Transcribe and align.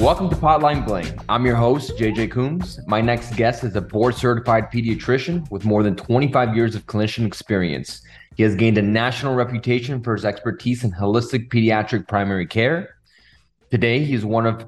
Welcome 0.00 0.30
to 0.30 0.36
Potline 0.36 0.86
Bling. 0.86 1.20
I'm 1.28 1.44
your 1.44 1.56
host, 1.56 1.98
JJ 1.98 2.30
Coombs. 2.30 2.80
My 2.86 3.02
next 3.02 3.36
guest 3.36 3.64
is 3.64 3.76
a 3.76 3.82
board 3.82 4.14
certified 4.14 4.72
pediatrician 4.72 5.48
with 5.50 5.66
more 5.66 5.82
than 5.82 5.94
25 5.94 6.56
years 6.56 6.74
of 6.74 6.86
clinician 6.86 7.26
experience. 7.26 8.00
He 8.34 8.42
has 8.42 8.54
gained 8.54 8.78
a 8.78 8.82
national 8.82 9.34
reputation 9.34 10.02
for 10.02 10.14
his 10.14 10.24
expertise 10.24 10.84
in 10.84 10.90
holistic 10.90 11.50
pediatric 11.50 12.08
primary 12.08 12.46
care. 12.46 12.96
Today, 13.70 14.02
he 14.02 14.14
is 14.14 14.24
one 14.24 14.46
of 14.46 14.64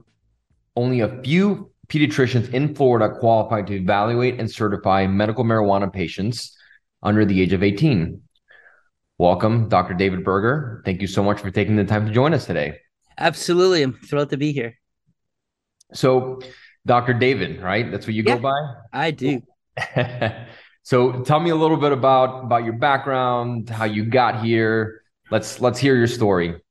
only 0.77 1.01
a 1.01 1.23
few 1.23 1.71
pediatricians 1.89 2.53
in 2.53 2.75
Florida 2.75 3.19
qualified 3.19 3.67
to 3.69 3.75
evaluate 3.75 4.39
and 4.39 4.51
certify 4.51 5.07
medical 5.07 5.45
marijuana 5.45 5.91
patients 5.91 6.55
under 7.03 7.25
the 7.25 7.41
age 7.41 7.55
of 7.55 7.63
18. 7.63 8.21
Welcome, 9.17 9.71
Dr. 9.71 9.95
David 9.95 10.25
Berger. 10.25 10.83
Thank 10.85 11.01
you 11.01 11.07
so 11.07 11.23
much 11.23 11.41
for 11.41 11.51
taking 11.51 11.77
the 11.77 11.85
time 11.85 12.05
to 12.05 12.13
join 12.13 12.35
us 12.35 12.45
today. 12.45 12.77
Absolutely. 13.17 13.83
I'm 13.83 13.95
thrilled 13.95 14.29
to 14.29 14.37
be 14.37 14.53
here. 14.53 14.75
So, 15.93 16.41
Dr. 16.87 17.15
David, 17.15 17.61
right? 17.61 17.91
That's 17.91 18.07
what 18.07 18.15
you 18.15 18.23
yeah, 18.23 18.37
go 18.37 18.43
by? 18.43 18.75
I 18.93 19.11
do. 19.11 19.43
so, 20.83 21.23
tell 21.23 21.41
me 21.41 21.51
a 21.51 21.57
little 21.57 21.77
bit 21.77 21.93
about 21.93 22.45
about 22.45 22.65
your 22.65 22.75
background, 22.75 23.71
how 23.71 23.85
you 23.85 24.05
got 24.05 24.45
here. 24.45 25.03
Let's 25.31 25.61
let's 25.61 25.79
hear 25.79 25.97
your 25.97 26.07
story. 26.07 26.62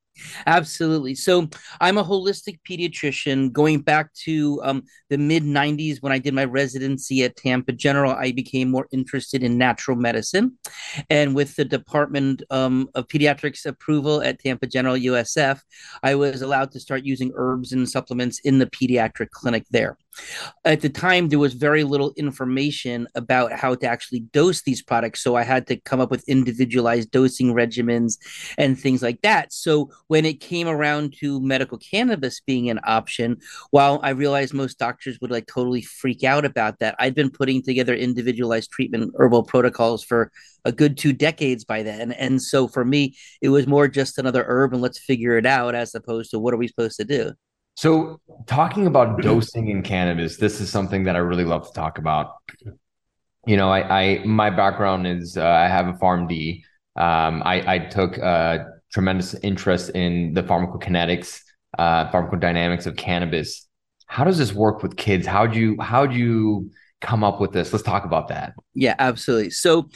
Absolutely. 0.46 1.16
So 1.16 1.50
I'm 1.80 1.98
a 1.98 2.04
holistic 2.04 2.60
pediatrician. 2.68 3.52
Going 3.52 3.82
back 3.82 4.14
to 4.26 4.62
um, 4.64 4.84
the 5.10 5.18
mid 5.18 5.44
90s 5.44 6.02
when 6.02 6.12
I 6.12 6.20
did 6.20 6.34
my 6.34 6.46
residency 6.46 7.24
at 7.24 7.36
Tampa 7.36 7.72
General, 7.72 8.14
I 8.14 8.32
became 8.32 8.70
more 8.70 8.88
interested 8.92 9.44
in 9.44 9.58
natural 9.58 9.98
medicine. 9.98 10.58
And 11.10 11.36
with 11.36 11.56
the 11.56 11.66
Department 11.66 12.44
um, 12.50 12.90
of 12.96 13.08
Pediatrics 13.08 13.66
approval 13.66 14.22
at 14.22 14.40
Tampa 14.40 14.68
General 14.68 14.96
USF, 14.96 15.62
I 16.04 16.16
was 16.16 16.42
allowed 16.42 16.72
to 16.72 16.80
start 16.80 17.04
using 17.04 17.32
herbs 17.36 17.72
and 17.72 17.90
supplements 17.90 18.40
in 18.40 18.60
the 18.60 18.68
pediatric 18.68 19.30
clinic 19.32 19.66
there. 19.72 19.98
At 20.66 20.82
the 20.82 20.90
time, 20.90 21.30
there 21.30 21.40
was 21.40 21.54
very 21.54 21.84
little 21.84 22.14
information 22.18 23.08
about 23.16 23.54
how 23.54 23.76
to 23.76 23.88
actually 23.88 24.22
dose 24.22 24.62
these 24.62 24.82
products. 24.82 25.24
So 25.24 25.36
I 25.36 25.44
had 25.44 25.68
to 25.68 25.78
come 25.78 26.00
up 26.00 26.12
with 26.12 26.28
individualized 26.28 27.12
dosing 27.12 27.54
regimens 27.54 28.18
and 28.58 28.80
things 28.80 29.02
like 29.02 29.22
that. 29.22 29.54
So 29.54 29.92
when 30.08 30.26
it 30.26 30.40
came 30.40 30.68
around 30.68 31.16
to 31.20 31.42
medical 31.42 31.78
cannabis 31.78 32.42
being 32.42 32.70
an 32.70 32.80
option, 32.84 33.38
while 33.72 34.00
I 34.04 34.12
realized 34.12 34.54
most 34.54 34.78
doctors 34.78 35.20
would 35.22 35.32
like 35.32 35.48
totally 35.48 35.82
freak 35.82 36.24
out 36.24 36.46
about 36.46 36.80
that, 36.80 36.96
I'd 37.00 37.16
been 37.16 37.32
putting 37.32 37.62
together 37.62 37.94
individualized 37.94 38.72
treatment 38.72 39.14
herbal 39.18 39.44
protocols 39.44 40.04
for 40.04 40.32
a 40.66 40.72
good 40.72 40.98
two 40.98 41.14
decades 41.14 41.64
by 41.64 41.84
then. 41.84 42.12
And 42.12 42.42
so 42.42 42.68
for 42.68 42.86
me, 42.86 43.16
it 43.42 43.50
was 43.50 43.66
more 43.68 43.88
just 43.88 44.18
another 44.18 44.46
herb 44.48 44.74
and 44.74 44.82
let's 44.82 45.00
figure 45.00 45.38
it 45.38 45.46
out 45.46 45.76
as 45.76 45.96
opposed 45.96 46.32
to 46.32 46.40
what 46.40 46.54
are 46.54 46.58
we 46.58 46.68
supposed 46.68 46.98
to 46.98 47.06
do? 47.06 47.34
So, 47.82 48.22
talking 48.46 48.86
about 48.86 49.24
dosing 49.24 49.70
in 49.70 49.82
cannabis, 49.82 50.38
this 50.38 50.62
is 50.62 50.70
something 50.70 51.06
that 51.06 51.16
I 51.16 51.20
really 51.20 51.46
love 51.46 51.66
to 51.66 51.74
talk 51.74 51.98
about. 51.98 52.36
You 53.48 53.58
know, 53.58 53.72
I, 53.72 54.02
I 54.02 54.24
my 54.24 54.52
background 54.52 55.08
is 55.08 55.36
uh, 55.36 55.44
I 55.44 55.68
have 55.68 55.88
a 55.88 55.94
PharmD. 55.94 56.62
Um, 56.96 57.42
I, 57.44 57.74
I 57.74 57.80
took 57.80 58.20
a 58.20 58.68
tremendous 58.94 59.34
interest 59.42 59.90
in 59.96 60.36
the 60.36 60.44
pharmacokinetics, 60.44 61.40
uh, 61.80 62.12
pharmacodynamics 62.12 62.86
of 62.86 62.98
cannabis. 62.98 63.68
How 64.06 64.26
does 64.26 64.38
this 64.38 64.54
work 64.54 64.84
with 64.84 64.96
kids? 64.96 65.26
How 65.26 65.48
do 65.48 65.60
you 65.60 65.82
how 65.82 66.06
do 66.06 66.16
you 66.16 66.70
come 67.02 67.24
up 67.24 67.42
with 67.42 67.52
this? 67.52 67.74
Let's 67.74 67.82
talk 67.84 68.06
about 68.06 68.28
that. 68.28 68.54
Yeah, 68.76 68.94
absolutely. 69.00 69.50
So, 69.50 69.90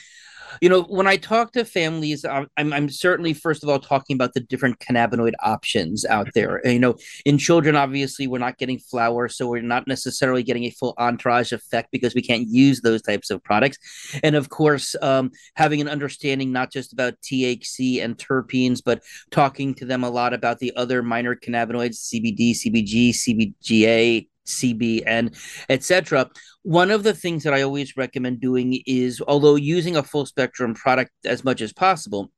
you 0.61 0.69
know, 0.69 0.83
when 0.83 1.07
I 1.07 1.17
talk 1.17 1.51
to 1.53 1.65
families, 1.65 2.25
I'm, 2.25 2.47
I'm 2.57 2.89
certainly 2.89 3.33
first 3.33 3.63
of 3.63 3.69
all 3.69 3.79
talking 3.79 4.15
about 4.15 4.33
the 4.33 4.39
different 4.39 4.79
cannabinoid 4.79 5.33
options 5.41 6.05
out 6.05 6.29
there. 6.33 6.61
You 6.65 6.79
know, 6.79 6.95
in 7.25 7.37
children, 7.37 7.75
obviously, 7.75 8.27
we're 8.27 8.39
not 8.39 8.57
getting 8.57 8.79
flower, 8.79 9.27
so 9.29 9.47
we're 9.47 9.61
not 9.61 9.87
necessarily 9.87 10.43
getting 10.43 10.65
a 10.65 10.71
full 10.71 10.93
entourage 10.97 11.51
effect 11.51 11.89
because 11.91 12.15
we 12.15 12.21
can't 12.21 12.47
use 12.47 12.81
those 12.81 13.01
types 13.01 13.29
of 13.29 13.43
products. 13.43 13.77
And 14.23 14.35
of 14.35 14.49
course, 14.49 14.95
um, 15.01 15.31
having 15.55 15.81
an 15.81 15.89
understanding 15.89 16.51
not 16.51 16.71
just 16.71 16.93
about 16.93 17.19
THC 17.21 18.03
and 18.03 18.17
terpenes, 18.17 18.81
but 18.83 19.03
talking 19.31 19.73
to 19.75 19.85
them 19.85 20.03
a 20.03 20.09
lot 20.09 20.33
about 20.33 20.59
the 20.59 20.75
other 20.75 21.01
minor 21.03 21.35
cannabinoids, 21.35 22.11
CBD, 22.13 22.51
CBG, 22.51 23.09
CBGA, 23.09 24.27
CBN, 24.45 25.37
etc. 25.69 26.29
One 26.63 26.91
of 26.91 27.03
the 27.03 27.13
things 27.13 27.43
that 27.43 27.53
I 27.53 27.61
always 27.61 27.97
recommend 27.97 28.41
doing 28.41 28.81
is, 28.85 29.21
although 29.27 29.55
using 29.55 29.95
a 29.95 30.03
full 30.03 30.25
spectrum 30.25 30.73
product 30.73 31.11
as 31.25 31.43
much 31.43 31.61
as 31.61 31.73
possible, 31.73 32.31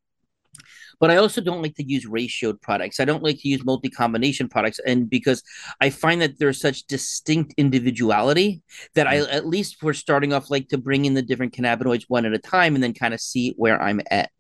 but 1.00 1.12
I 1.12 1.18
also 1.18 1.42
don't 1.42 1.62
like 1.62 1.76
to 1.76 1.84
use 1.84 2.06
ratioed 2.06 2.62
products. 2.62 3.00
I 3.00 3.06
don't 3.06 3.24
like 3.24 3.40
to 3.42 3.48
use 3.48 3.64
multi 3.64 3.90
combination 3.90 4.50
products, 4.50 4.80
and 4.80 5.10
because 5.10 5.44
I 5.80 5.90
find 5.90 6.22
that 6.22 6.40
there's 6.40 6.60
such 6.60 6.88
distinct 6.88 7.54
individuality 7.58 8.62
that 8.96 9.08
I, 9.08 9.18
mm. 9.18 9.28
at 9.32 9.48
least 9.48 9.80
for 9.80 9.94
starting 9.94 10.34
off, 10.34 10.50
like 10.50 10.70
to 10.70 10.78
bring 10.78 11.06
in 11.06 11.14
the 11.14 11.22
different 11.22 11.54
cannabinoids 11.54 12.06
one 12.08 12.26
at 12.26 12.34
a 12.34 12.40
time 12.40 12.76
and 12.76 12.84
then 12.84 12.94
kind 12.94 13.14
of 13.14 13.22
see 13.22 13.54
where 13.58 13.82
I'm 13.82 14.02
at. 14.10 14.32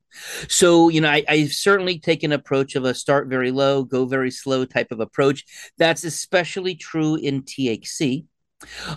So, 0.47 0.89
you 0.89 1.01
know, 1.01 1.09
I, 1.09 1.23
I've 1.27 1.53
certainly 1.53 1.99
taken 1.99 2.31
an 2.31 2.39
approach 2.39 2.75
of 2.75 2.85
a 2.85 2.93
start 2.93 3.27
very 3.27 3.51
low, 3.51 3.83
go 3.83 4.05
very 4.05 4.31
slow 4.31 4.65
type 4.65 4.91
of 4.91 4.99
approach. 4.99 5.45
That's 5.77 6.03
especially 6.03 6.75
true 6.75 7.15
in 7.15 7.43
THC 7.43 8.25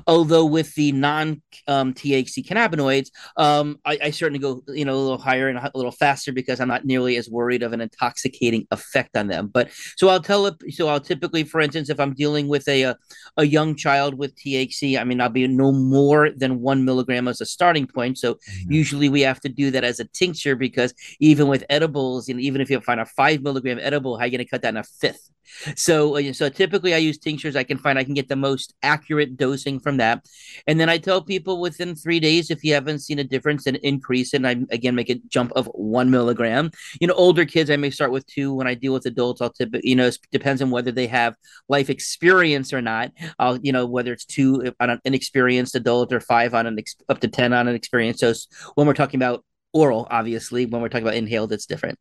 Although 0.07 0.47
with 0.47 0.75
the 0.75 0.93
non 0.93 1.43
um, 1.67 1.93
THC 1.93 2.47
cannabinoids, 2.47 3.09
um, 3.37 3.79
I, 3.85 3.99
I, 4.05 4.11
certainly 4.11 4.39
go 4.39 4.63
you 4.69 4.85
know 4.85 4.95
a 4.95 4.97
little 4.97 5.19
higher 5.19 5.49
and 5.49 5.59
a 5.59 5.71
little 5.75 5.93
faster 5.93 6.33
because 6.33 6.61
I'm 6.61 6.69
not 6.69 6.87
nearly 6.87 7.17
as 7.17 7.29
worried 7.29 7.63
of 7.63 7.73
an 7.73 7.81
intoxicating 7.83 8.67
effect 8.71 9.17
on 9.17 9.27
them. 9.27 9.49
But 9.53 9.71
so 9.97 10.09
I'll 10.09 10.23
tell 10.23 10.47
it. 10.47 10.55
So 10.71 10.89
I'll 10.89 11.01
typically, 11.01 11.45
for 11.45 11.61
instance, 11.61 11.91
if 11.91 12.01
I'm 12.01 12.15
dealing 12.15 12.49
with 12.49 12.67
a 12.69 12.83
a, 12.83 12.97
a 13.37 13.45
young 13.45 13.77
child 13.77 14.15
with 14.15 14.35
THC, 14.37 14.99
I 14.99 15.05
mean 15.05 15.21
I'll 15.21 15.29
be 15.29 15.47
no 15.47 15.73
more 15.73 16.31
than 16.31 16.61
one 16.61 16.85
milligram 16.85 17.29
as 17.29 17.41
a 17.41 17.47
starting 17.47 17.87
point. 17.87 18.19
So 18.19 18.35
mm-hmm. 18.35 18.73
usually 18.73 19.09
we 19.11 19.21
have 19.21 19.41
to 19.41 19.49
do 19.51 19.71
that 19.73 19.85
as 19.85 20.01
a 20.01 20.07
tincture 20.07 20.57
because 20.57 20.95
even 21.21 21.49
with 21.49 21.65
edibles, 21.69 22.29
and 22.29 22.41
even 22.41 22.61
if 22.61 22.71
you 22.71 22.81
find 22.81 23.01
a 23.01 23.07
five 23.07 23.43
milligram 23.43 23.79
edible, 23.81 24.17
how 24.17 24.23
are 24.23 24.27
you 24.27 24.33
going 24.33 24.45
to 24.45 24.51
cut 24.51 24.63
that 24.63 24.71
in 24.71 24.79
a 24.79 24.85
fifth? 24.85 25.31
So, 25.77 26.17
uh, 26.17 26.33
so 26.33 26.49
typically 26.49 26.95
I 26.95 26.99
use 26.99 27.19
tinctures. 27.19 27.57
I 27.57 27.65
can 27.65 27.79
find 27.79 27.99
I 27.99 28.05
can 28.05 28.15
get 28.15 28.29
the 28.29 28.37
most 28.37 28.75
accurate 28.83 29.37
dosing 29.51 29.81
from 29.81 29.97
that, 29.99 30.27
and 30.67 30.79
then 30.79 30.89
I 30.89 30.99
tell 30.99 31.23
people 31.23 31.61
within 31.61 31.95
three 31.95 32.21
days 32.21 32.51
if 32.51 32.63
you 32.65 32.75
haven't 32.75 33.01
seen 33.01 33.19
a 33.19 33.25
difference, 33.25 33.67
and 33.67 33.77
increase 33.79 34.35
and 34.35 34.47
I 34.47 34.57
again 34.71 34.95
make 34.95 35.11
a 35.11 35.21
jump 35.29 35.53
of 35.57 35.67
one 35.75 36.11
milligram. 36.11 36.71
You 37.01 37.07
know, 37.09 37.15
older 37.15 37.45
kids 37.45 37.71
I 37.71 37.77
may 37.77 37.91
start 37.91 38.13
with 38.13 38.27
two. 38.27 38.55
When 38.55 38.67
I 38.67 38.75
deal 38.75 38.93
with 38.93 39.07
adults, 39.07 39.41
I'll 39.41 39.53
typically 39.53 39.89
you 39.91 39.97
know 39.97 40.07
it 40.07 40.19
depends 40.31 40.63
on 40.63 40.71
whether 40.71 40.93
they 40.93 41.07
have 41.07 41.35
life 41.69 41.91
experience 41.91 42.73
or 42.73 42.83
not. 42.83 43.13
I'll 43.39 43.59
you 43.59 43.73
know 43.73 43.87
whether 43.87 44.13
it's 44.13 44.25
two 44.25 44.73
on 44.81 44.91
an 44.91 45.01
inexperienced 45.05 45.75
adult 45.75 46.13
or 46.13 46.21
five 46.21 46.55
on 46.55 46.67
an 46.67 46.79
ex- 46.79 46.97
up 47.09 47.21
to 47.21 47.29
ten 47.29 47.53
on 47.53 47.69
an 47.69 47.75
experienced 47.75 48.21
So 48.21 48.33
When 48.75 48.87
we're 48.87 48.95
talking 48.95 49.19
about 49.19 49.45
oral, 49.73 50.07
obviously, 50.11 50.67
when 50.67 50.83
we're 50.83 50.89
talking 50.89 51.07
about 51.07 51.17
inhaled, 51.17 51.53
it's 51.53 51.67
different. 51.67 51.99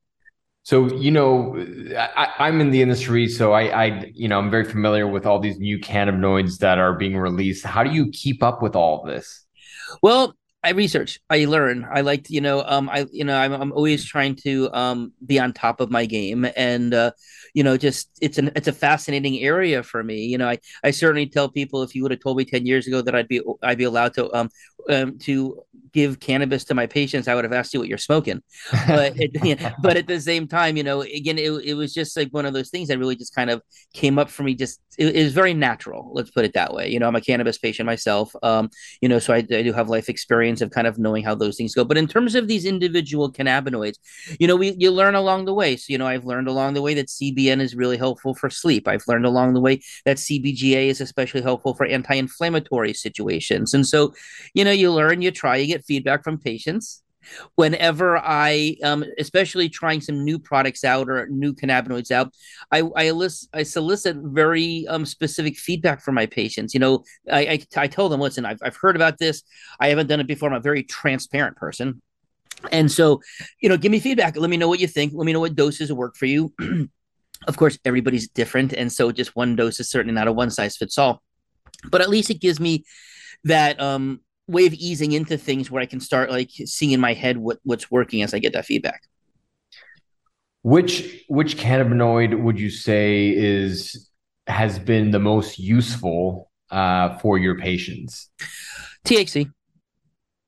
So 0.64 0.88
you 0.94 1.10
know, 1.10 1.56
I, 1.98 2.48
am 2.48 2.62
in 2.62 2.70
the 2.70 2.82
industry, 2.82 3.28
so 3.28 3.54
I, 3.54 3.86
I, 3.86 4.12
you 4.14 4.28
know, 4.28 4.38
I'm 4.38 4.52
very 4.52 4.66
familiar 4.66 5.08
with 5.08 5.26
all 5.26 5.40
these 5.40 5.58
new 5.58 5.80
cannabinoids 5.80 6.60
that 6.60 6.78
are 6.78 6.94
being 6.94 7.18
released. 7.18 7.66
How 7.66 7.84
do 7.84 7.92
you 7.92 8.12
keep 8.12 8.44
up 8.44 8.62
with 8.62 8.76
all 8.76 9.02
of 9.02 9.08
this? 9.08 9.46
Well, 10.04 10.36
I 10.62 10.72
research, 10.72 11.20
I 11.30 11.46
learn. 11.46 11.88
I 11.90 12.02
like, 12.02 12.30
you 12.30 12.42
know, 12.42 12.62
um, 12.64 12.90
I, 12.90 13.06
you 13.14 13.24
know, 13.24 13.38
I'm, 13.38 13.54
I'm 13.54 13.72
always 13.72 14.04
trying 14.04 14.36
to 14.44 14.70
um 14.74 15.14
be 15.26 15.40
on 15.40 15.54
top 15.54 15.80
of 15.80 15.90
my 15.90 16.06
game, 16.06 16.46
and 16.58 16.94
uh, 16.94 17.12
you 17.54 17.64
know, 17.64 17.78
just 17.78 18.10
it's 18.22 18.38
an 18.38 18.52
it's 18.58 18.68
a 18.68 18.74
fascinating 18.74 19.40
area 19.40 19.84
for 19.84 20.04
me. 20.04 20.26
You 20.26 20.38
know, 20.38 20.50
I 20.50 20.60
I 20.84 20.92
certainly 20.92 21.28
tell 21.28 21.48
people 21.48 21.82
if 21.82 21.96
you 21.96 22.04
would 22.04 22.12
have 22.12 22.20
told 22.20 22.36
me 22.36 22.44
ten 22.44 22.66
years 22.66 22.88
ago 22.88 23.02
that 23.02 23.16
I'd 23.16 23.30
be 23.30 23.42
I'd 23.64 23.78
be 23.78 23.86
allowed 23.86 24.14
to 24.16 24.34
um 24.36 24.50
um, 24.90 25.18
to 25.20 25.64
give 25.92 26.20
cannabis 26.20 26.64
to 26.66 26.74
my 26.74 26.86
patients, 26.88 27.28
I 27.28 27.36
would 27.36 27.44
have 27.44 27.54
asked 27.54 27.74
you 27.74 27.80
what 27.80 27.90
you're 27.90 27.98
smoking. 27.98 28.42
But 28.88 29.14
it, 29.16 29.60
but 29.82 29.98
at 29.98 30.08
the 30.08 30.20
same 30.20 30.48
time, 30.48 30.78
you 30.78 30.84
know, 30.84 31.02
again, 31.02 31.38
it, 31.38 31.50
it 31.64 31.74
was 31.74 31.94
just 31.94 32.16
like 32.18 32.30
one 32.30 32.46
of 32.46 32.54
those 32.54 32.70
things 32.70 32.88
that 32.90 33.00
really 33.00 33.16
just 33.16 33.34
kind 33.34 33.50
of 33.50 33.62
came 33.94 34.20
up 34.20 34.30
for 34.30 34.44
me. 34.44 34.56
Just 34.56 34.82
it, 34.98 35.16
it 35.16 35.24
was 35.24 35.34
very 35.34 35.54
natural. 35.54 36.12
Let's 36.14 36.32
put 36.32 36.46
it 36.46 36.54
that 36.54 36.74
way. 36.74 36.90
You 36.90 37.00
know, 37.00 37.08
I'm 37.08 37.16
a 37.16 37.22
cannabis 37.22 37.58
patient 37.58 37.86
myself. 37.86 38.34
Um, 38.44 38.70
you 39.02 39.10
know, 39.10 39.20
so 39.20 39.34
I, 39.34 39.38
I 39.38 39.64
do 39.64 39.74
have 39.74 39.90
life 39.90 40.10
experience 40.10 40.49
of 40.62 40.72
kind 40.72 40.88
of 40.88 40.98
knowing 40.98 41.24
how 41.24 41.36
those 41.36 41.58
things 41.58 41.76
go. 41.76 41.84
But 41.84 41.98
in 41.98 42.08
terms 42.08 42.36
of 42.36 42.48
these 42.48 42.66
individual 42.66 43.32
cannabinoids, 43.32 43.98
you 44.40 44.48
know, 44.48 44.56
we 44.56 44.76
you 44.78 44.92
learn 44.92 45.16
along 45.16 45.46
the 45.46 45.54
way. 45.54 45.76
So 45.76 45.86
you 45.92 45.98
know, 45.98 46.08
I've 46.08 46.26
learned 46.26 46.48
along 46.48 46.74
the 46.74 46.82
way 46.82 46.94
that 46.94 47.08
CBN 47.08 47.62
is 47.62 47.76
really 47.76 47.98
helpful 47.98 48.34
for 48.34 48.50
sleep. 48.50 48.88
I've 48.88 49.08
learned 49.08 49.26
along 49.26 49.54
the 49.54 49.62
way 49.62 49.82
that 50.06 50.18
CBGA 50.18 50.88
is 50.88 51.02
especially 51.02 51.42
helpful 51.42 51.74
for 51.74 51.86
anti-inflammatory 51.86 52.94
situations. 52.94 53.74
And 53.74 53.86
so, 53.88 54.14
you 54.54 54.64
know, 54.64 54.72
you 54.72 54.92
learn, 54.92 55.22
you 55.22 55.32
try, 55.32 55.58
you 55.58 55.68
get 55.68 55.86
feedback 55.86 56.24
from 56.24 56.38
patients. 56.38 57.02
Whenever 57.56 58.18
I, 58.18 58.78
um, 58.84 59.06
especially 59.18 59.70
trying 59.70 60.02
some 60.02 60.24
new 60.24 60.40
products 60.40 60.84
out 60.84 61.10
or 61.10 61.28
new 61.28 61.54
cannabinoids 61.54 62.12
out, 62.12 62.34
I 62.72 62.82
I, 62.96 63.04
elicit, 63.04 63.50
I 63.54 63.64
solicit 63.64 64.18
very 64.18 64.88
um, 64.88 65.06
specific 65.06 65.58
feedback 65.58 66.02
from 66.02 66.16
my 66.16 66.26
patients. 66.26 66.74
You 66.74 66.80
know, 66.80 67.04
I, 67.32 67.40
I, 67.40 67.82
I 67.84 67.88
tell 67.88 68.10
them, 68.10 68.22
listen, 68.22 68.46
I've, 68.46 68.60
I've 68.64 68.78
heard 68.78 68.96
about 68.96 69.18
this. 69.18 69.44
I 69.80 69.90
haven't 69.90 70.08
done 70.08 70.20
it 70.20 70.28
before. 70.28 70.50
I'm 70.50 70.56
a 70.56 70.60
very 70.60 70.84
transparent 70.84 71.58
person. 71.58 72.02
And 72.72 72.92
so, 72.92 73.22
you 73.62 73.70
know, 73.70 73.78
give 73.78 73.92
me 73.92 74.00
feedback. 74.00 74.36
Let 74.36 74.50
me 74.50 74.58
know 74.58 74.68
what 74.68 74.80
you 74.80 74.88
think. 74.88 75.14
Let 75.16 75.26
me 75.26 75.34
know 75.34 75.40
what 75.40 75.56
doses 75.56 75.94
work 75.94 76.16
for 76.16 76.26
you. 76.26 76.54
Of 77.48 77.56
course, 77.56 77.80
everybody's 77.86 78.28
different, 78.28 78.74
and 78.74 78.92
so 78.92 79.14
just 79.14 79.36
one 79.36 79.56
dose 79.56 79.80
is 79.80 79.90
certainly 79.90 80.14
not 80.14 80.28
a 80.28 80.32
one 80.34 80.52
size 80.52 80.76
fits 80.76 80.98
all. 80.98 81.24
But 81.90 82.02
at 82.02 82.10
least 82.10 82.30
it 82.30 82.42
gives 82.42 82.60
me 82.60 82.84
that 83.46 83.80
um, 83.80 84.20
way 84.50 84.66
of 84.66 84.74
easing 84.74 85.12
into 85.12 85.38
things 85.38 85.70
where 85.70 85.82
I 85.82 85.86
can 85.86 86.00
start 86.00 86.32
like 86.32 86.50
seeing 86.66 86.92
in 86.92 87.00
my 87.00 87.14
head 87.14 87.38
what 87.38 87.60
what's 87.64 87.92
working 87.92 88.24
as 88.24 88.34
I 88.34 88.40
get 88.40 88.54
that 88.54 88.66
feedback. 88.66 89.04
Which 90.64 91.24
which 91.30 91.58
cannabinoid 91.58 92.42
would 92.42 92.60
you 92.60 92.70
say 92.70 93.30
is 93.30 94.10
has 94.48 94.80
been 94.80 95.12
the 95.12 95.20
most 95.20 95.60
useful 95.60 96.52
uh, 96.72 97.18
for 97.20 97.38
your 97.38 97.58
patients? 97.58 98.30
THC. 99.06 99.52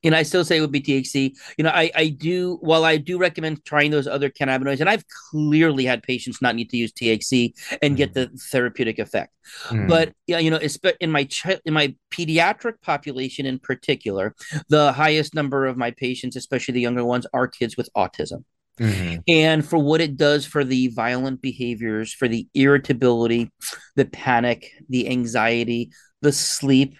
And 0.04 0.16
I 0.16 0.24
still 0.24 0.44
say 0.44 0.58
it 0.58 0.62
would 0.62 0.72
be 0.72 0.82
THC. 0.82 1.36
You 1.58 1.64
know, 1.64 1.70
I, 1.70 1.92
I 1.96 2.08
do, 2.10 2.58
while 2.62 2.86
I 2.86 2.98
do 2.98 3.18
recommend 3.18 3.64
trying 3.66 3.92
those 3.92 4.08
other 4.08 4.30
cannabinoids, 4.30 4.80
and 4.80 4.90
I've 4.90 5.06
clearly 5.30 5.86
had 5.86 6.04
patients 6.04 6.42
not 6.42 6.56
need 6.56 6.70
to 6.72 6.78
use 6.78 6.92
THC 6.92 7.54
and 7.82 7.94
mm. 7.94 7.98
get 7.98 8.14
the 8.14 8.30
therapeutic 8.52 9.00
effect. 9.00 9.34
Mm. 9.68 9.88
But, 9.88 10.14
yeah, 10.28 10.40
you 10.40 10.50
know, 10.50 10.60
in 11.00 11.12
my, 11.12 11.28
in 11.66 11.74
my 11.74 11.96
pediatric 12.12 12.82
population 12.82 13.46
in 13.46 13.60
particular, 13.60 14.36
the 14.70 14.92
highest 14.92 15.36
number 15.36 15.66
of 15.66 15.78
my 15.78 15.92
patients, 15.92 16.36
especially 16.36 16.74
the 16.74 16.82
younger 16.82 17.06
ones, 17.06 17.28
are 17.34 17.48
kids 17.48 17.78
with 17.78 17.90
autism. 17.96 18.44
Mm-hmm. 18.80 19.20
And 19.28 19.66
for 19.66 19.78
what 19.78 20.02
it 20.02 20.18
does 20.18 20.46
for 20.46 20.64
the 20.64 20.88
violent 20.88 21.42
behaviors, 21.42 22.14
for 22.14 22.28
the 22.28 22.48
irritability, 22.54 23.52
the 23.96 24.06
panic, 24.06 24.72
the 24.90 25.10
anxiety, 25.10 25.92
the 26.22 26.32
sleep, 26.32 26.96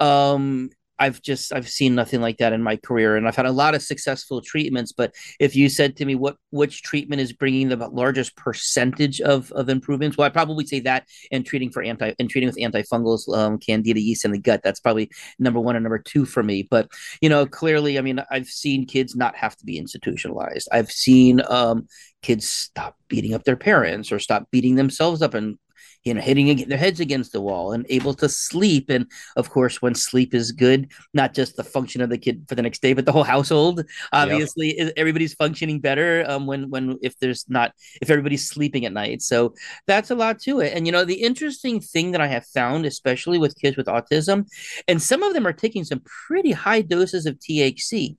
um, 0.00 0.70
I've 0.98 1.22
just 1.22 1.52
I've 1.52 1.68
seen 1.68 1.94
nothing 1.94 2.20
like 2.20 2.38
that 2.38 2.52
in 2.52 2.62
my 2.62 2.76
career, 2.76 3.16
and 3.16 3.26
I've 3.26 3.36
had 3.36 3.46
a 3.46 3.52
lot 3.52 3.74
of 3.74 3.82
successful 3.82 4.40
treatments. 4.40 4.92
But 4.92 5.14
if 5.38 5.54
you 5.54 5.68
said 5.68 5.96
to 5.96 6.04
me 6.04 6.14
what 6.14 6.36
which 6.50 6.82
treatment 6.82 7.20
is 7.20 7.32
bringing 7.32 7.68
the 7.68 7.76
largest 7.76 8.36
percentage 8.36 9.20
of 9.20 9.52
of 9.52 9.68
improvements, 9.68 10.16
well, 10.16 10.26
I'd 10.26 10.32
probably 10.32 10.66
say 10.66 10.80
that 10.80 11.06
and 11.30 11.44
treating 11.44 11.70
for 11.70 11.82
anti 11.82 12.12
and 12.18 12.28
treating 12.28 12.48
with 12.48 12.56
antifungals, 12.56 13.32
um, 13.36 13.58
candida 13.58 14.00
yeast 14.00 14.24
in 14.24 14.32
the 14.32 14.38
gut. 14.38 14.60
That's 14.62 14.80
probably 14.80 15.10
number 15.38 15.60
one 15.60 15.76
and 15.76 15.82
number 15.82 15.98
two 15.98 16.24
for 16.24 16.42
me. 16.42 16.66
But 16.68 16.90
you 17.20 17.28
know, 17.28 17.46
clearly, 17.46 17.98
I 17.98 18.02
mean, 18.02 18.22
I've 18.30 18.48
seen 18.48 18.86
kids 18.86 19.14
not 19.14 19.36
have 19.36 19.56
to 19.56 19.64
be 19.64 19.78
institutionalized. 19.78 20.68
I've 20.72 20.90
seen 20.90 21.42
um, 21.48 21.86
kids 22.22 22.48
stop 22.48 22.96
beating 23.08 23.34
up 23.34 23.44
their 23.44 23.56
parents 23.56 24.10
or 24.12 24.18
stop 24.18 24.50
beating 24.50 24.74
themselves 24.74 25.22
up 25.22 25.34
and 25.34 25.58
you 26.04 26.14
know, 26.14 26.20
hitting 26.20 26.68
their 26.68 26.78
heads 26.78 27.00
against 27.00 27.32
the 27.32 27.40
wall 27.40 27.72
and 27.72 27.86
able 27.88 28.14
to 28.14 28.28
sleep. 28.28 28.90
And 28.90 29.06
of 29.36 29.50
course, 29.50 29.82
when 29.82 29.94
sleep 29.94 30.34
is 30.34 30.52
good, 30.52 30.90
not 31.12 31.34
just 31.34 31.56
the 31.56 31.64
function 31.64 32.00
of 32.00 32.10
the 32.10 32.18
kid 32.18 32.44
for 32.48 32.54
the 32.54 32.62
next 32.62 32.82
day, 32.82 32.92
but 32.92 33.04
the 33.04 33.12
whole 33.12 33.24
household. 33.24 33.84
Obviously, 34.12 34.76
yep. 34.76 34.92
everybody's 34.96 35.34
functioning 35.34 35.80
better 35.80 36.24
um, 36.28 36.46
when 36.46 36.70
when 36.70 36.98
if 37.02 37.18
there's 37.18 37.44
not 37.48 37.72
if 38.00 38.10
everybody's 38.10 38.48
sleeping 38.48 38.84
at 38.84 38.92
night. 38.92 39.22
So 39.22 39.54
that's 39.86 40.10
a 40.10 40.14
lot 40.14 40.40
to 40.40 40.60
it. 40.60 40.72
And 40.74 40.86
you 40.86 40.92
know, 40.92 41.04
the 41.04 41.22
interesting 41.22 41.80
thing 41.80 42.12
that 42.12 42.20
I 42.20 42.26
have 42.26 42.46
found, 42.46 42.86
especially 42.86 43.38
with 43.38 43.58
kids 43.58 43.76
with 43.76 43.86
autism, 43.86 44.46
and 44.86 45.00
some 45.02 45.22
of 45.22 45.34
them 45.34 45.46
are 45.46 45.52
taking 45.52 45.84
some 45.84 46.02
pretty 46.26 46.52
high 46.52 46.82
doses 46.82 47.26
of 47.26 47.38
THC. 47.38 48.16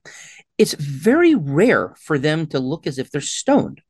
It's 0.58 0.74
very 0.74 1.36
rare 1.36 1.96
for 2.02 2.20
them 2.20 2.46
to 2.48 2.60
look 2.60 2.86
as 2.86 3.00
if 3.00 3.12
they're 3.12 3.22
stoned. 3.22 3.82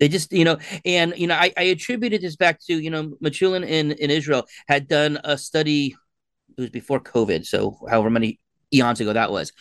They 0.00 0.08
just, 0.08 0.32
you 0.32 0.44
know, 0.44 0.58
and 0.84 1.14
you 1.16 1.26
know, 1.26 1.34
I, 1.34 1.52
I 1.56 1.62
attributed 1.64 2.22
this 2.22 2.36
back 2.36 2.60
to, 2.66 2.78
you 2.78 2.90
know, 2.90 3.16
Mechoulam 3.22 3.66
in, 3.66 3.92
in 3.92 4.10
Israel 4.10 4.46
had 4.68 4.88
done 4.88 5.18
a 5.24 5.36
study, 5.38 5.96
it 6.56 6.60
was 6.60 6.70
before 6.70 7.00
COVID, 7.00 7.46
so 7.46 7.78
however 7.88 8.10
many 8.10 8.40
eons 8.74 9.00
ago 9.00 9.12
that 9.12 9.30
was 9.30 9.52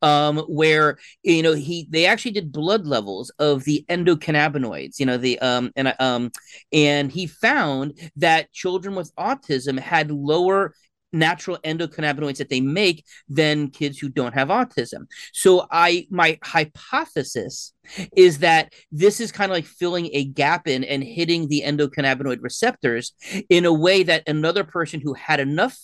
um 0.00 0.38
where 0.48 0.96
you 1.22 1.42
know 1.42 1.52
he 1.52 1.86
they 1.90 2.06
actually 2.06 2.30
did 2.30 2.50
blood 2.50 2.86
levels 2.86 3.30
of 3.38 3.62
the 3.64 3.84
endocannabinoids 3.90 4.98
you 4.98 5.04
know 5.04 5.18
the 5.18 5.38
um 5.40 5.70
and 5.76 5.94
um 6.00 6.30
and 6.72 7.12
he 7.12 7.26
found 7.26 7.98
that 8.16 8.50
children 8.52 8.94
with 8.94 9.14
autism 9.16 9.78
had 9.78 10.10
lower 10.10 10.74
natural 11.14 11.58
endocannabinoids 11.64 12.38
that 12.38 12.50
they 12.50 12.60
make 12.60 13.04
than 13.28 13.70
kids 13.70 13.98
who 13.98 14.08
don't 14.08 14.34
have 14.34 14.48
autism. 14.48 15.06
So 15.32 15.66
I 15.70 16.06
my 16.10 16.38
hypothesis 16.42 17.72
is 18.16 18.38
that 18.38 18.72
this 18.90 19.20
is 19.20 19.32
kind 19.32 19.50
of 19.50 19.56
like 19.56 19.66
filling 19.66 20.10
a 20.12 20.24
gap 20.24 20.66
in 20.68 20.84
and 20.84 21.02
hitting 21.02 21.48
the 21.48 21.62
endocannabinoid 21.64 22.38
receptors 22.42 23.12
in 23.48 23.64
a 23.64 23.72
way 23.72 24.02
that 24.02 24.28
another 24.28 24.64
person 24.64 25.00
who 25.00 25.14
had 25.14 25.40
enough 25.40 25.78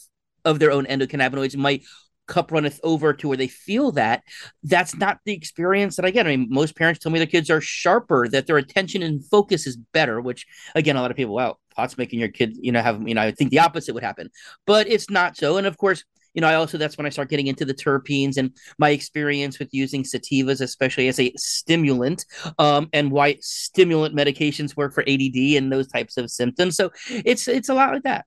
of 0.45 0.59
their 0.59 0.73
own 0.73 0.87
endocannabinoids 0.87 1.57
might 1.57 1.83
cup 2.27 2.53
runneth 2.53 2.81
over 2.85 3.13
to 3.13 3.29
where 3.29 3.37
they 3.37 3.49
feel 3.49 3.93
that. 3.93 4.23
That's 4.63 4.97
not 4.97 5.19
the 5.25 5.33
experience 5.33 5.97
that 5.97 6.05
i 6.05 6.11
get. 6.11 6.27
I 6.27 6.37
mean 6.37 6.47
most 6.51 6.77
parents 6.77 7.01
tell 7.01 7.13
me 7.13 7.19
their 7.19 7.27
kids 7.27 7.51
are 7.51 7.61
sharper 7.61 8.29
that 8.29 8.47
their 8.47 8.57
attention 8.57 9.03
and 9.03 9.25
focus 9.27 9.67
is 9.67 9.77
better 9.93 10.21
which 10.21 10.47
again 10.75 10.97
a 10.97 11.03
lot 11.03 11.11
of 11.11 11.17
people 11.17 11.35
wow 11.35 11.57
pot's 11.81 11.99
making 11.99 12.21
your 12.21 12.29
kid 12.29 12.57
you 12.61 12.73
know 12.73 12.83
have 12.83 13.07
you 13.09 13.15
know 13.15 13.23
i 13.23 13.31
think 13.31 13.51
the 13.51 13.59
opposite 13.59 13.95
would 13.95 14.03
happen 14.03 14.31
but 14.67 14.87
it's 14.89 15.09
not 15.09 15.37
so 15.37 15.57
and 15.57 15.67
of 15.67 15.77
course 15.77 16.05
you 16.35 16.41
know, 16.41 16.49
I 16.49 16.55
also 16.55 16.79
that's 16.79 16.97
when 16.97 17.07
I 17.07 17.11
start 17.11 17.29
getting 17.29 17.49
into 17.49 17.65
the 17.65 17.75
terpenes 17.75 18.37
and 18.37 18.53
my 18.79 18.91
experience 18.91 19.59
with 19.59 19.69
using 19.73 20.05
sativas, 20.05 20.61
especially 20.61 21.09
as 21.09 21.19
a 21.19 21.33
stimulant, 21.37 22.25
um, 22.59 22.89
and 22.93 23.11
why 23.11 23.39
stimulant 23.41 24.15
medications 24.15 24.77
work 24.77 24.95
for 24.95 25.03
ADD 25.03 25.57
and 25.57 25.73
those 25.73 25.89
types 25.89 26.17
of 26.17 26.31
symptoms. 26.31 26.77
So 26.77 26.93
it's 27.09 27.49
it's 27.49 27.69
a 27.69 27.75
lot 27.75 27.93
like 27.93 28.05
that. 28.05 28.27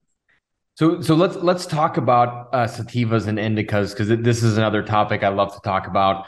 So, 0.76 1.00
so 1.00 1.14
let's 1.14 1.36
let's 1.36 1.66
talk 1.66 1.96
about 1.96 2.48
uh, 2.52 2.66
sativas 2.66 3.26
and 3.26 3.38
indicas 3.38 3.90
because 3.90 4.08
this 4.08 4.42
is 4.42 4.58
another 4.58 4.82
topic 4.82 5.22
I 5.22 5.28
love 5.28 5.54
to 5.54 5.60
talk 5.60 5.86
about. 5.86 6.26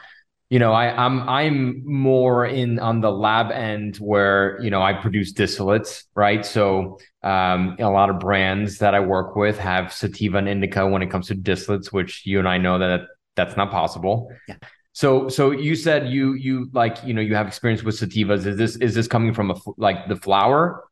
You 0.49 0.61
know, 0.61 0.73
I, 0.73 1.05
I'm 1.05 1.29
I'm 1.29 1.83
more 1.85 2.47
in 2.47 2.79
on 2.79 3.01
the 3.01 3.11
lab 3.11 3.51
end 3.51 3.97
where 3.97 4.61
you 4.63 4.71
know 4.71 4.81
I 4.81 4.93
produce 4.93 5.33
distillates, 5.33 6.05
right? 6.15 6.47
So, 6.47 6.99
um, 7.25 7.77
a 7.81 7.91
lot 7.91 8.11
of 8.11 8.21
brands 8.21 8.79
that 8.79 8.95
I 8.95 9.01
work 9.01 9.35
with 9.35 9.59
have 9.59 9.93
sativa 9.93 10.39
and 10.39 10.49
indica 10.49 10.87
when 10.87 11.03
it 11.03 11.11
comes 11.11 11.27
to 11.29 11.35
distillates, 11.35 11.93
which 11.93 12.25
you 12.25 12.39
and 12.39 12.49
I 12.49 12.59
know 12.59 12.79
that 12.79 13.09
that's 13.35 13.57
not 13.57 13.73
possible. 13.73 14.31
Yeah. 14.47 14.57
So, 14.93 15.29
so 15.29 15.51
you 15.51 15.75
said 15.75 16.09
you 16.09 16.35
you 16.35 16.71
like 16.73 16.99
you 17.05 17.13
know 17.13 17.21
you 17.21 17.35
have 17.35 17.49
experience 17.49 17.83
with 17.83 17.97
sativas. 17.97 18.47
Is 18.47 18.57
this 18.57 18.77
is 18.77 18.95
this 18.95 19.09
coming 19.09 19.35
from 19.35 19.51
a 19.51 19.57
like 19.77 20.09
the 20.09 20.17
flower? 20.17 20.85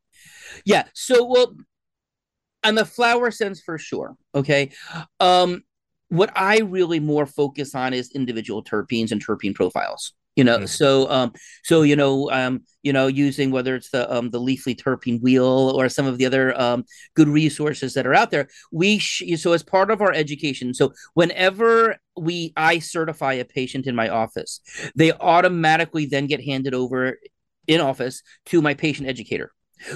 Yeah. 0.65 0.85
So, 0.95 1.25
well, 1.25 1.56
on 2.65 2.75
the 2.75 2.85
flower 2.85 3.31
sense 3.31 3.61
for 3.61 3.79
sure. 3.79 4.17
Okay. 4.35 4.73
Um, 5.21 5.62
what 6.09 6.31
I 6.37 6.61
really 6.61 7.01
more 7.01 7.27
focus 7.27 7.75
on 7.75 7.93
is 7.93 8.12
individual 8.12 8.62
terpenes 8.62 9.12
and 9.12 9.25
terpene 9.25 9.55
profiles. 9.55 10.12
You 10.37 10.43
know, 10.43 10.56
mm-hmm. 10.56 10.67
so 10.67 11.09
um, 11.11 11.33
so 11.62 11.83
you 11.83 11.95
know, 11.95 12.29
um, 12.33 12.62
you 12.83 12.93
know, 12.93 13.06
using 13.06 13.53
whether 13.53 13.77
it's 13.77 13.91
the 13.91 14.12
um, 14.12 14.31
the 14.31 14.41
Leafly 14.41 14.75
terpene 14.75 15.23
wheel 15.23 15.44
or 15.44 15.89
some 15.89 16.06
of 16.06 16.19
the 16.19 16.27
other 16.27 16.61
um, 16.61 16.84
good 17.15 17.29
resources 17.29 17.94
that 17.94 18.05
are 18.05 18.15
out 18.15 18.32
there. 18.32 18.49
We 18.73 18.99
sh- 18.99 19.23
so 19.37 19.53
as 19.53 19.63
part 19.63 19.93
of 19.93 20.03
our 20.03 20.13
education. 20.13 20.75
So 20.75 20.93
whenever 21.15 21.99
we 22.17 22.53
I 22.56 22.81
certify 22.81 23.34
a 23.34 23.44
patient 23.44 23.87
in 23.87 23.94
my 23.94 24.08
office, 24.08 24.61
they 24.96 25.13
automatically 25.13 26.06
then 26.06 26.27
get 26.27 26.44
handed 26.44 26.75
over 26.75 27.19
in 27.69 27.81
office 27.81 28.20
to 28.46 28.61
my 28.61 28.75
patient 28.75 29.08
educator 29.08 29.53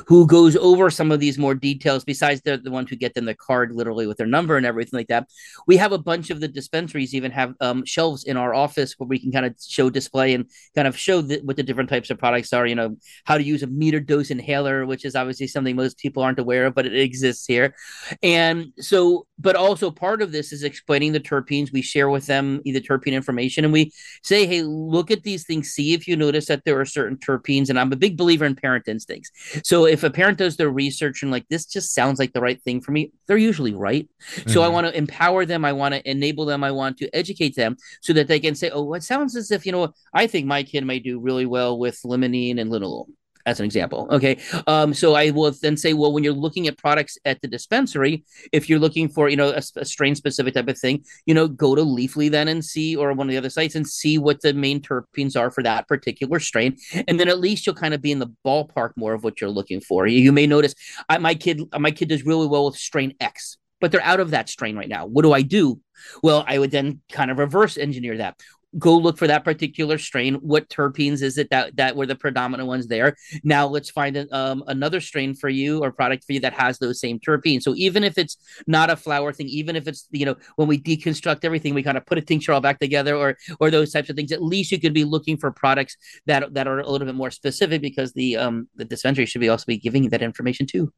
who 0.07 0.27
goes 0.27 0.57
over 0.57 0.91
some 0.91 1.11
of 1.11 1.21
these 1.21 1.39
more 1.39 1.55
details 1.55 2.05
besides 2.05 2.41
they're 2.43 2.57
the 2.57 2.71
ones 2.71 2.91
who 2.91 2.97
get 2.97 3.15
them 3.15 3.25
the 3.25 3.35
card 3.35 3.73
literally 3.73 4.07
with 4.07 4.17
their 4.17 4.27
number 4.27 4.57
and 4.57 4.67
everything 4.67 4.99
like 4.99 5.09
that. 5.09 5.29
We 5.67 5.77
have 5.77 5.93
a 5.93 5.99
bunch 5.99 6.31
of 6.31 6.41
the 6.41 6.49
dispensaries 6.49 7.15
even 7.15 7.31
have 7.33 7.55
um, 7.61 7.85
shelves 7.85 8.25
in 8.25 8.37
our 8.37 8.55
office 8.55 8.95
where 8.99 9.07
we 9.07 9.19
can 9.19 9.33
kind 9.33 9.47
of 9.47 9.55
show 9.61 9.91
display 9.91 10.35
and 10.35 10.47
kind 10.75 10.89
of 10.89 10.99
show 10.99 11.21
the, 11.21 11.41
what 11.45 11.57
the 11.57 11.63
different 11.63 11.91
types 11.91 12.11
of 12.11 12.19
products 12.19 12.53
are 12.53 12.67
you 12.67 12.75
know 12.75 12.97
how 13.25 13.39
to 13.39 13.45
use 13.45 13.63
a 13.63 13.67
meter 13.67 14.01
dose 14.01 14.31
inhaler 14.31 14.87
which 14.87 15.05
is 15.05 15.15
obviously 15.15 15.47
something 15.47 15.77
most 15.77 15.99
people 15.99 16.23
aren't 16.23 16.39
aware 16.39 16.67
of 16.67 16.75
but 16.75 16.87
it 16.87 16.99
exists 16.99 17.47
here. 17.47 17.75
And 18.23 18.73
so 18.79 19.27
but 19.39 19.57
also 19.57 19.91
part 19.91 20.21
of 20.21 20.33
this 20.33 20.53
is 20.53 20.65
explaining 20.65 21.13
the 21.13 21.21
terpenes. 21.21 21.73
We 21.73 21.83
share 21.83 22.11
with 22.11 22.27
them 22.27 22.61
either 22.65 22.81
terpene 22.81 23.13
information 23.13 23.65
and 23.65 23.73
we 23.73 23.93
say 24.23 24.47
hey 24.47 24.63
look 24.63 25.11
at 25.11 25.23
these 25.23 25.45
things. 25.45 25.71
See 25.71 25.95
if 25.95 26.09
you 26.09 26.17
notice 26.17 26.47
that 26.47 26.65
there 26.65 26.81
are 26.81 26.85
certain 26.85 27.17
terpenes. 27.17 27.69
And 27.71 27.79
i'm 27.79 27.93
a 27.93 27.97
big 27.97 28.17
believer 28.17 28.45
in 28.45 28.57
parent 28.57 28.89
instincts. 28.89 29.31
So 29.65 29.78
if 29.85 30.03
a 30.03 30.11
parent 30.11 30.39
does 30.39 30.57
their 30.57 30.71
research 30.71 31.23
and 31.23 31.31
like 31.31 31.47
this 31.49 31.67
just 31.67 31.95
sounds 31.95 32.19
like 32.19 32.33
the 32.33 32.41
right 32.41 32.61
thing 32.63 32.81
for 32.81 32.93
me, 32.93 33.13
they're 33.27 33.37
usually 33.37 33.75
right. 33.75 34.09
Mm-hmm. 34.33 34.51
So 34.51 34.63
I 34.63 34.67
mm-hmm. 34.67 34.75
want 34.75 34.87
to 34.89 34.97
empower 34.97 35.45
them, 35.45 35.65
I 35.65 35.73
want 35.73 35.95
to 35.95 36.11
enable 36.11 36.45
them, 36.47 36.65
I 36.65 36.71
want 36.71 36.99
to 36.99 37.15
educate 37.15 37.57
them 37.57 37.77
so 38.01 38.13
that 38.13 38.29
they 38.29 38.41
can 38.41 38.55
say, 38.55 38.71
"Oh, 38.71 38.93
it 38.95 39.03
sounds 39.03 39.37
as 39.37 39.51
if 39.51 39.67
you 39.67 39.73
know, 39.73 39.93
I 40.15 40.27
think 40.27 40.47
my 40.47 40.63
kid 40.63 40.85
may 40.85 40.99
do 40.99 41.21
really 41.21 41.47
well 41.47 41.79
with 41.79 42.01
limonene 42.05 42.61
and 42.61 42.71
linalool." 42.71 43.07
As 43.49 43.59
an 43.61 43.65
example. 43.65 44.07
Okay. 44.11 44.39
Um, 44.67 44.93
so 44.93 45.15
I 45.15 45.31
will 45.31 45.51
then 45.63 45.77
say, 45.77 45.95
well, 45.95 46.13
when 46.13 46.23
you're 46.23 46.35
looking 46.35 46.69
at 46.69 46.77
products 46.77 47.17
at 47.25 47.41
the 47.41 47.49
dispensary, 47.49 48.25
if 48.53 48.69
you're 48.69 48.79
looking 48.79 49.09
for, 49.09 49.31
you 49.31 49.37
know, 49.37 49.49
a, 49.49 49.63
a 49.77 49.85
strain 49.85 50.15
specific 50.15 50.53
type 50.55 50.69
of 50.69 50.79
thing, 50.79 51.03
you 51.25 51.33
know, 51.33 51.49
go 51.49 51.75
to 51.75 51.83
Leafly 51.83 52.31
then 52.31 52.49
and 52.49 52.63
see, 52.63 52.95
or 52.95 53.13
one 53.15 53.27
of 53.27 53.31
the 53.31 53.39
other 53.39 53.51
sites 53.51 53.75
and 53.75 53.89
see 53.89 54.19
what 54.19 54.43
the 54.43 54.53
main 54.53 54.81
terpenes 54.81 55.35
are 55.35 55.51
for 55.51 55.63
that 55.63 55.89
particular 55.89 56.39
strain. 56.39 56.77
And 57.09 57.19
then 57.19 57.29
at 57.29 57.41
least 57.41 57.67
you'll 57.67 57.75
kind 57.75 57.95
of 57.95 58.03
be 58.03 58.13
in 58.13 58.19
the 58.19 58.33
ballpark 58.47 58.91
more 58.97 59.15
of 59.15 59.25
what 59.25 59.41
you're 59.41 59.51
looking 59.51 59.81
for. 59.81 60.07
You, 60.07 60.21
you 60.21 60.33
may 60.33 60.47
notice 60.47 60.75
I, 61.09 61.17
my 61.17 61.35
kid, 61.35 61.63
my 61.79 61.91
kid 61.91 62.11
does 62.11 62.25
really 62.25 62.47
well 62.47 62.67
with 62.67 62.77
strain 62.77 63.15
X 63.19 63.57
but 63.81 63.93
they're 63.93 64.03
out 64.03 64.21
of 64.21 64.31
that 64.31 64.49
strain 64.49 64.77
right 64.77 64.89
now. 64.89 65.07
What 65.07 65.23
do 65.23 65.33
I 65.33 65.43
do? 65.43 65.81
Well, 66.23 66.45
I 66.47 66.59
would 66.59 66.71
then 66.71 67.01
kind 67.11 67.31
of 67.31 67.39
reverse 67.39 67.79
engineer 67.79 68.17
that. 68.19 68.37
Go 68.77 68.97
look 68.97 69.17
for 69.17 69.27
that 69.27 69.45
particular 69.45 69.97
strain. 69.97 70.35
What 70.35 70.69
terpenes 70.69 71.23
is 71.23 71.39
it 71.39 71.49
that 71.51 71.77
that 71.77 71.97
were 71.97 72.05
the 72.05 72.15
predominant 72.15 72.69
ones 72.69 72.87
there? 72.87 73.17
Now 73.43 73.67
let's 73.67 73.89
find 73.89 74.29
um, 74.31 74.63
another 74.67 75.01
strain 75.01 75.35
for 75.35 75.49
you 75.49 75.83
or 75.83 75.91
product 75.91 76.25
for 76.25 76.35
you 76.35 76.41
that 76.41 76.53
has 76.53 76.79
those 76.79 77.01
same 77.01 77.19
terpenes. 77.19 77.63
So 77.63 77.75
even 77.77 78.05
if 78.05 78.19
it's 78.19 78.37
not 78.67 78.91
a 78.91 78.97
flower 78.97 79.33
thing, 79.33 79.49
even 79.49 79.75
if 79.75 79.89
it's 79.89 80.07
you 80.11 80.27
know 80.27 80.37
when 80.57 80.69
we 80.69 80.79
deconstruct 80.79 81.45
everything, 81.45 81.73
we 81.73 81.83
kind 81.83 81.97
of 81.97 82.05
put 82.05 82.19
a 82.19 82.21
tincture 82.21 82.53
all 82.53 82.61
back 82.61 82.79
together 82.79 83.17
or 83.17 83.39
or 83.59 83.71
those 83.71 83.91
types 83.91 84.11
of 84.11 84.17
things. 84.17 84.33
At 84.33 84.43
least 84.43 84.71
you 84.71 84.79
could 84.79 84.95
be 84.95 85.05
looking 85.05 85.39
for 85.39 85.51
products 85.51 85.97
that 86.27 86.53
that 86.53 86.69
are 86.69 86.81
a 86.81 86.91
little 86.91 87.07
bit 87.07 87.15
more 87.15 87.31
specific 87.31 87.81
because 87.81 88.13
the 88.13 88.37
um 88.37 88.69
the 88.77 88.85
dispensary 88.85 89.25
should 89.25 89.41
be 89.41 89.49
also 89.49 89.65
be 89.67 89.79
giving 89.79 90.05
you 90.05 90.11
that 90.11 90.21
information 90.21 90.67
too. 90.67 90.93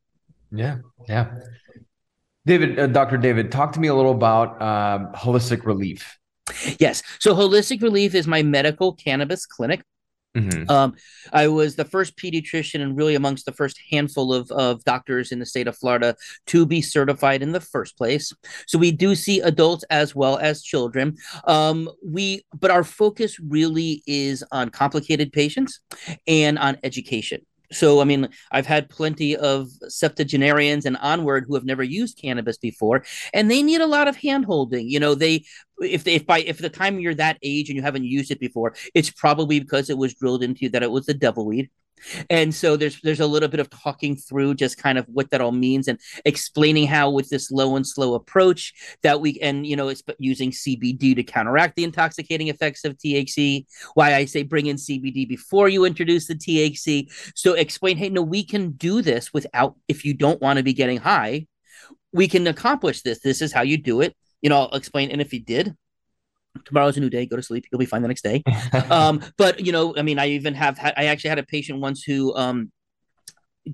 Yeah, 0.51 0.79
yeah. 1.09 1.35
David, 2.47 2.79
uh, 2.79 2.87
Dr. 2.87 3.17
David, 3.17 3.53
talk 3.53 3.73
to 3.73 3.81
me 3.81 3.89
a 3.89 3.95
little 3.95 4.13
about 4.13 4.61
um, 4.61 5.13
Wholistic 5.15 5.63
ReLeaf. 5.63 6.03
Yes. 6.79 7.03
So 7.19 7.35
Wholistic 7.35 7.81
ReLeaf 7.81 8.15
is 8.15 8.27
my 8.27 8.43
medical 8.43 8.95
cannabis 8.95 9.47
clinic. 9.47 9.83
Mm-hmm. 10.37 10.71
Um, 10.71 10.95
I 11.33 11.49
was 11.49 11.75
the 11.75 11.85
first 11.85 12.17
pediatrician 12.17 12.81
and 12.81 12.97
really 12.97 13.17
amongst 13.17 13.47
the 13.47 13.53
first 13.53 13.81
handful 13.91 14.33
of, 14.33 14.51
of 14.53 14.85
doctors 14.85 15.33
in 15.33 15.41
the 15.41 15.47
state 15.47 15.67
of 15.67 15.77
Florida 15.77 16.15
to 16.47 16.65
be 16.65 16.81
certified 16.83 17.43
in 17.43 17.51
the 17.51 17.61
first 17.61 17.97
place. 17.99 18.33
So 18.67 18.79
we 18.79 18.93
do 18.93 19.17
see 19.17 19.41
adults 19.41 19.85
as 19.91 20.15
well 20.15 20.39
as 20.39 20.63
children. 20.63 21.17
Um, 21.45 21.91
we, 22.05 22.45
but 22.59 22.71
our 22.71 22.85
focus 22.85 23.41
really 23.41 24.05
is 24.07 24.45
on 24.53 24.71
complicated 24.71 25.33
patients 25.33 25.81
and 26.29 26.59
on 26.59 26.79
education. 26.85 27.45
So, 27.73 28.01
I 28.01 28.05
mean, 28.05 28.29
I've 28.51 28.67
had 28.67 28.91
plenty 28.91 29.37
of 29.37 29.69
septuagenarians 29.89 30.87
and 30.87 30.97
onward 30.97 31.45
who 31.47 31.55
have 31.55 31.65
never 31.65 31.85
used 31.85 32.19
cannabis 32.21 32.59
before, 32.59 33.05
and 33.33 33.51
they 33.51 33.63
need 33.63 33.81
a 33.81 33.87
lot 33.87 34.09
of 34.09 34.17
handholding. 34.17 34.91
You 34.91 34.99
know, 34.99 35.15
they 35.15 35.45
if 35.81 36.05
they, 36.05 36.15
if 36.15 36.27
by 36.27 36.41
if 36.41 36.59
the 36.59 36.69
time 36.69 36.99
you're 36.99 37.15
that 37.15 37.39
age 37.43 37.69
and 37.69 37.77
you 37.77 37.83
haven't 37.83 38.05
used 38.05 38.31
it 38.31 38.41
before, 38.41 38.75
it's 38.95 39.11
probably 39.11 39.61
because 39.61 39.89
it 39.89 39.99
was 39.99 40.15
drilled 40.15 40.43
into 40.43 40.63
you 40.63 40.71
that 40.71 40.83
it 40.83 40.91
was 40.91 41.07
the 41.07 41.15
devil 41.15 41.47
weed 41.47 41.71
and 42.29 42.55
so 42.55 42.77
there's 42.77 43.01
there's 43.03 43.21
a 43.21 43.27
little 43.27 43.49
bit 43.49 43.61
of 43.61 43.71
talking 43.71 44.17
through 44.17 44.55
just 44.55 44.79
kind 44.79 44.99
of 44.99 45.07
what 45.09 45.31
that 45.31 45.41
all 45.41 45.53
means 45.53 45.89
and 45.89 45.99
explaining 46.25 46.87
how 46.87 47.11
with 47.11 47.29
this 47.29 47.51
low 47.51 47.77
and 47.77 47.87
slow 47.87 48.15
approach 48.15 48.73
that 49.03 49.21
we 49.21 49.39
and 49.41 49.67
you 49.67 49.77
know 49.77 49.89
it's 49.89 50.03
using 50.19 50.51
cbd 50.51 51.15
to 51.15 51.23
counteract 51.23 51.77
the 51.77 51.85
intoxicating 51.85 52.49
effects 52.49 52.85
of 52.85 52.97
thc 52.99 53.65
why 53.95 54.15
i 54.15 54.25
say 54.25 54.43
bring 54.43 54.67
in 54.67 54.77
cbd 54.77 55.29
before 55.29 55.69
you 55.69 55.85
introduce 55.85 56.27
the 56.27 56.35
thc 56.35 57.07
so 57.35 57.55
explain 57.55 57.97
hey 57.97 58.09
no 58.09 58.23
we 58.23 58.45
can 58.45 58.71
do 58.73 59.03
this 59.03 59.33
without 59.33 59.75
if 59.89 60.05
you 60.05 60.15
don't 60.15 60.41
want 60.41 60.57
to 60.57 60.63
be 60.63 60.73
getting 60.73 60.99
high 60.99 61.47
we 62.13 62.29
can 62.29 62.47
accomplish 62.47 63.03
this. 63.03 63.21
This 63.21 63.41
is 63.43 63.53
how 63.53 63.63
you 63.63 63.77
do 63.77 64.01
it. 64.01 64.17
You 64.43 64.49
know 64.49 64.57
i'll 64.57 64.77
explain 64.77 65.11
and 65.11 65.21
if 65.21 65.35
you 65.35 65.41
did 65.41 65.77
tomorrow's 66.65 66.97
a 66.97 67.01
new 67.01 67.11
day. 67.11 67.27
Go 67.27 67.37
to 67.37 67.43
sleep. 67.43 67.67
You'll 67.71 67.79
be 67.79 67.87
fine 67.87 68.03
the 68.03 68.09
next 68.09 68.25
day. 68.25 68.43
Um 68.91 69.23
but 69.37 69.65
you 69.65 69.73
know 69.73 69.95
i 69.97 70.03
mean 70.03 70.19
i 70.19 70.29
even 70.29 70.55
have 70.55 70.79
i 70.81 71.05
actually 71.07 71.31
had 71.31 71.39
a 71.39 71.45
patient 71.45 71.81
once 71.81 72.03
who 72.03 72.35
um 72.35 72.73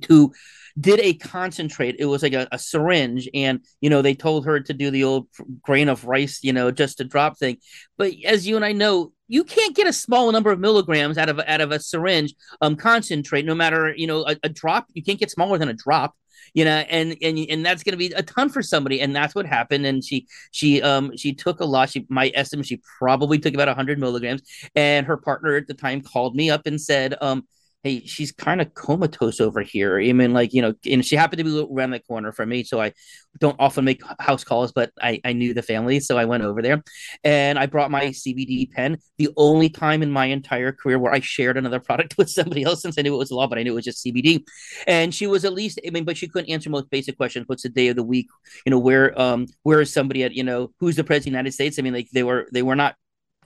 who 0.08 0.32
did 0.78 1.00
a 1.00 1.14
concentrate. 1.14 1.96
It 1.98 2.04
was 2.04 2.22
like 2.22 2.34
a, 2.34 2.46
a, 2.52 2.58
syringe 2.58 3.28
and 3.32 3.64
you 3.80 3.88
know 3.88 4.02
they 4.02 4.14
told 4.14 4.44
her 4.44 4.60
to 4.60 4.72
do 4.74 4.90
the 4.90 5.04
old 5.04 5.28
grain 5.62 5.88
of 5.88 6.04
rice 6.04 6.40
you 6.42 6.52
know 6.52 6.70
just 6.70 7.00
a 7.00 7.04
drop 7.04 7.38
thing. 7.38 7.58
But 7.96 8.12
as 8.24 8.46
you 8.46 8.56
and 8.56 8.64
i 8.64 8.72
know 8.72 9.12
you 9.28 9.44
can't 9.44 9.74
get 9.74 9.86
a 9.86 9.92
small 9.92 10.30
number 10.30 10.50
of 10.50 10.60
milligrams 10.60 11.18
out 11.18 11.28
of 11.28 11.40
out 11.40 11.60
of 11.60 11.72
a 11.72 11.80
syringe 11.80 12.34
um 12.60 12.76
concentrate 12.76 13.44
no 13.44 13.54
matter 13.54 13.94
you 13.96 14.06
know 14.06 14.26
a, 14.26 14.36
a 14.42 14.48
drop. 14.48 14.86
You 14.92 15.02
can't 15.02 15.18
get 15.18 15.30
smaller 15.30 15.58
than 15.58 15.68
a 15.68 15.74
drop 15.74 16.14
you 16.54 16.64
know, 16.64 16.78
and 16.88 17.16
and 17.22 17.38
and 17.38 17.64
that's 17.64 17.82
going 17.82 17.92
to 17.92 17.98
be 17.98 18.12
a 18.14 18.22
ton 18.22 18.48
for 18.48 18.62
somebody, 18.62 19.00
and 19.00 19.14
that's 19.14 19.34
what 19.34 19.46
happened. 19.46 19.86
And 19.86 20.04
she 20.04 20.26
she 20.50 20.82
um 20.82 21.16
she 21.16 21.32
took 21.32 21.60
a 21.60 21.64
lot. 21.64 21.90
She 21.90 22.06
my 22.08 22.30
estimate 22.34 22.66
she 22.66 22.80
probably 22.98 23.38
took 23.38 23.54
about 23.54 23.68
hundred 23.74 23.98
milligrams, 23.98 24.42
and 24.74 25.06
her 25.06 25.16
partner 25.16 25.56
at 25.56 25.66
the 25.66 25.74
time 25.74 26.00
called 26.00 26.34
me 26.34 26.50
up 26.50 26.66
and 26.66 26.80
said, 26.80 27.14
um, 27.20 27.46
hey, 27.86 28.04
she's 28.04 28.32
kind 28.32 28.60
of 28.60 28.74
comatose 28.74 29.40
over 29.40 29.62
here. 29.62 30.00
I 30.00 30.12
mean, 30.12 30.32
like, 30.32 30.52
you 30.52 30.60
know, 30.60 30.74
and 30.90 31.06
she 31.06 31.14
happened 31.14 31.38
to 31.38 31.44
be 31.44 31.66
around 31.72 31.90
the 31.90 32.00
corner 32.00 32.32
from 32.32 32.48
me. 32.48 32.64
So 32.64 32.80
I 32.80 32.92
don't 33.38 33.54
often 33.60 33.84
make 33.84 34.02
house 34.18 34.42
calls, 34.42 34.72
but 34.72 34.90
I, 35.00 35.20
I 35.24 35.34
knew 35.34 35.54
the 35.54 35.62
family. 35.62 36.00
So 36.00 36.18
I 36.18 36.24
went 36.24 36.42
over 36.42 36.62
there 36.62 36.82
and 37.22 37.56
I 37.60 37.66
brought 37.66 37.92
my 37.92 38.06
CBD 38.06 38.72
pen. 38.72 38.98
The 39.18 39.28
only 39.36 39.68
time 39.68 40.02
in 40.02 40.10
my 40.10 40.26
entire 40.26 40.72
career 40.72 40.98
where 40.98 41.12
I 41.12 41.20
shared 41.20 41.56
another 41.56 41.78
product 41.88 42.18
with 42.18 42.28
somebody 42.28 42.64
else 42.64 42.82
since 42.82 42.98
I 42.98 43.02
knew 43.02 43.14
it 43.14 43.18
was 43.18 43.30
a 43.30 43.36
law, 43.36 43.46
but 43.46 43.56
I 43.58 43.62
knew 43.62 43.70
it 43.70 43.76
was 43.76 43.84
just 43.84 44.04
CBD. 44.04 44.42
And 44.88 45.14
she 45.14 45.28
was 45.28 45.44
at 45.44 45.52
least, 45.52 45.78
I 45.86 45.90
mean, 45.90 46.04
but 46.04 46.16
she 46.16 46.26
couldn't 46.26 46.50
answer 46.50 46.70
most 46.70 46.90
basic 46.90 47.16
questions. 47.16 47.44
What's 47.46 47.62
the 47.62 47.68
day 47.68 47.86
of 47.86 47.94
the 47.94 48.02
week? 48.02 48.26
You 48.64 48.70
know, 48.70 48.80
where, 48.80 49.16
um, 49.20 49.46
where 49.62 49.80
is 49.80 49.92
somebody 49.92 50.24
at, 50.24 50.32
you 50.32 50.42
know, 50.42 50.72
who's 50.80 50.96
the 50.96 51.04
president 51.04 51.20
of 51.20 51.32
the 51.32 51.38
United 51.38 51.52
States? 51.52 51.78
I 51.78 51.82
mean, 51.82 51.94
like 51.94 52.10
they 52.12 52.24
were, 52.24 52.48
they 52.52 52.64
were 52.64 52.74
not 52.74 52.96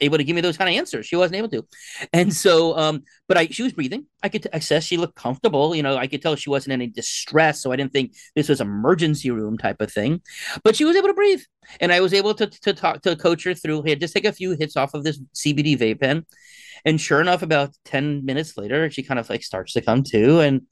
able 0.01 0.19
to 0.19 0.25
give 0.25 0.35
me 0.35 0.41
those 0.41 0.57
kind 0.57 0.69
of 0.69 0.77
answers. 0.77 1.07
She 1.07 1.17
wasn't 1.17 1.37
able 1.37 1.49
to. 1.51 1.67
And 2.13 2.33
so, 2.33 2.77
um, 2.77 3.05
but 3.29 3.37
I, 3.37 3.47
she 3.47 3.63
was 3.63 3.73
breathing. 3.73 4.07
I 4.23 4.29
could 4.29 4.47
access. 4.53 4.85
She 4.85 4.97
looked 4.97 5.15
comfortable. 5.15 5.75
You 5.75 5.83
know, 5.83 5.97
I 5.97 6.07
could 6.07 6.23
tell 6.23 6.37
she 6.37 6.51
wasn't 6.51 6.75
in 6.75 6.83
any 6.83 6.91
distress. 6.91 7.63
So 7.63 7.73
I 7.73 7.77
didn't 7.77 7.93
think 7.93 8.15
this 8.35 8.49
was 8.49 8.61
emergency 8.61 9.31
room 9.31 9.59
type 9.59 9.81
of 9.81 9.93
thing, 9.93 10.21
but 10.65 10.77
she 10.77 10.85
was 10.85 10.97
able 10.97 11.09
to 11.09 11.15
breathe. 11.15 11.43
And 11.81 11.93
I 11.93 12.01
was 12.01 12.15
able 12.15 12.35
to, 12.35 12.47
to 12.47 12.73
talk, 12.73 13.03
to 13.03 13.17
coach 13.17 13.45
her 13.45 13.55
through 13.55 13.83
here, 13.83 13.97
just 13.97 14.15
take 14.15 14.25
a 14.25 14.33
few 14.33 14.53
hits 14.53 14.77
off 14.77 14.95
of 14.95 15.05
this 15.05 15.21
CBD 15.35 15.79
vape 15.79 16.01
pen. 16.01 16.27
And 16.85 17.01
sure 17.01 17.21
enough, 17.21 17.43
about 17.43 17.75
10 17.85 18.25
minutes 18.25 18.57
later, 18.57 18.91
she 18.91 19.03
kind 19.03 19.21
of 19.21 19.29
like 19.29 19.43
starts 19.43 19.75
to 19.75 19.83
come 19.83 20.03
to 20.05 20.41
and, 20.41 20.63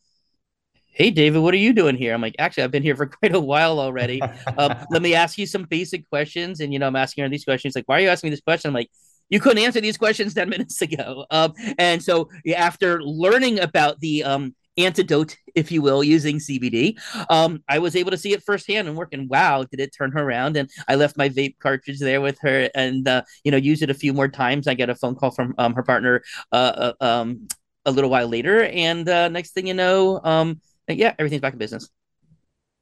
hey 0.99 1.11
david 1.13 1.41
what 1.41 1.55
are 1.55 1.59
you 1.59 1.73
doing 1.73 1.95
here 1.95 2.13
i'm 2.13 2.21
like 2.21 2.35
actually 2.41 2.65
i've 2.65 2.73
been 2.73 2.83
here 2.83 2.97
for 2.97 3.07
quite 3.21 3.35
a 3.35 3.41
while 3.41 3.79
already 3.79 4.21
um, 4.59 4.75
let 4.91 5.01
me 5.01 5.15
ask 5.15 5.39
you 5.39 5.47
some 5.47 5.63
basic 5.63 6.09
questions 6.11 6.61
and 6.61 6.73
you 6.73 6.79
know 6.79 6.89
i'm 6.89 6.97
asking 6.97 7.23
her 7.23 7.31
these 7.31 7.45
questions 7.45 7.77
like 7.77 7.85
why 7.87 7.99
are 7.99 8.01
you 8.01 8.09
asking 8.09 8.29
me 8.29 8.33
this 8.33 8.41
question 8.41 8.69
i'm 8.69 8.75
like 8.75 8.91
you 9.31 9.41
couldn't 9.41 9.63
answer 9.63 9.81
these 9.81 9.97
questions 9.97 10.35
10 10.35 10.49
minutes 10.51 10.81
ago. 10.83 11.27
Um, 11.31 11.55
and 11.79 12.03
so 12.03 12.29
after 12.57 13.03
learning 13.03 13.61
about 13.61 14.01
the 14.01 14.25
um, 14.25 14.55
antidote, 14.77 15.37
if 15.55 15.71
you 15.73 15.83
will, 15.83 16.03
using 16.03 16.39
CBD, 16.39 16.99
um, 17.31 17.63
I 17.69 17.79
was 17.79 17.97
able 17.97 18.11
to 18.13 18.17
see 18.17 18.33
it 18.33 18.43
firsthand 18.43 18.89
and 18.89 18.97
work. 18.97 19.13
And 19.13 19.29
wow, 19.29 19.65
did 19.65 19.81
it 19.81 19.95
turn 19.97 20.13
her 20.13 20.23
around? 20.23 20.57
And 20.57 20.71
I 20.87 20.95
left 20.95 21.17
my 21.17 21.29
vape 21.29 21.59
cartridge 21.59 21.99
there 21.99 22.21
with 22.21 22.39
her 22.41 22.71
and, 22.75 23.07
uh, 23.07 23.23
you 23.45 23.51
know, 23.51 23.57
used 23.57 23.83
it 23.83 23.91
a 23.91 23.95
few 23.95 24.13
more 24.13 24.29
times. 24.29 24.67
I 24.67 24.75
get 24.75 24.91
a 24.91 24.95
phone 24.95 25.17
call 25.17 25.31
from 25.31 25.55
um, 25.59 25.75
her 25.75 25.83
partner 25.83 26.23
uh, 26.53 26.93
uh, 27.01 27.05
um, 27.05 27.49
a 27.85 27.91
little 27.91 28.11
while 28.11 28.29
later. 28.29 28.65
And 28.65 29.09
uh, 29.09 29.29
next 29.29 29.53
thing 29.53 29.67
you 29.67 29.75
know, 29.75 30.21
um, 30.23 30.61
yeah, 30.89 31.15
everything's 31.19 31.43
back 31.43 31.53
in 31.53 31.59
business. 31.59 31.89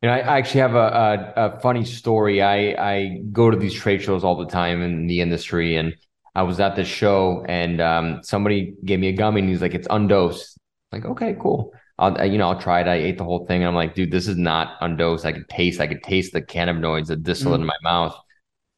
You 0.02 0.10
know, 0.10 0.14
I 0.14 0.38
actually 0.38 0.60
have 0.60 0.74
a, 0.74 1.32
a, 1.36 1.56
a 1.56 1.60
funny 1.60 1.84
story. 1.84 2.42
I, 2.42 2.74
I 2.78 3.22
go 3.32 3.50
to 3.50 3.56
these 3.56 3.72
trade 3.72 4.02
shows 4.02 4.24
all 4.24 4.36
the 4.36 4.46
time 4.46 4.82
in 4.82 5.06
the 5.06 5.22
industry 5.22 5.76
and 5.76 5.94
I 6.36 6.42
was 6.42 6.60
at 6.60 6.76
this 6.76 6.86
show 6.86 7.46
and 7.48 7.80
um, 7.80 8.20
somebody 8.22 8.74
gave 8.84 9.00
me 9.00 9.08
a 9.08 9.12
gummy 9.12 9.40
and 9.40 9.48
he's 9.48 9.62
like, 9.62 9.72
it's 9.72 9.86
undosed. 9.88 10.58
I'm 10.92 11.00
like, 11.00 11.10
okay, 11.12 11.34
cool. 11.40 11.72
I'll, 11.98 12.26
you 12.26 12.36
know, 12.36 12.50
I'll 12.50 12.60
try 12.60 12.82
it. 12.82 12.88
I 12.88 12.96
ate 12.96 13.16
the 13.16 13.24
whole 13.24 13.46
thing. 13.46 13.62
And 13.62 13.68
I'm 13.68 13.74
like, 13.74 13.94
dude, 13.94 14.10
this 14.10 14.28
is 14.28 14.36
not 14.36 14.76
undosed. 14.82 15.24
I 15.24 15.32
could 15.32 15.48
taste, 15.48 15.80
I 15.80 15.86
could 15.86 16.02
taste 16.02 16.34
the 16.34 16.42
cannabinoids, 16.42 17.06
the 17.06 17.16
distillate 17.16 17.60
mm. 17.60 17.62
in 17.62 17.66
my 17.68 17.78
mouth. 17.82 18.14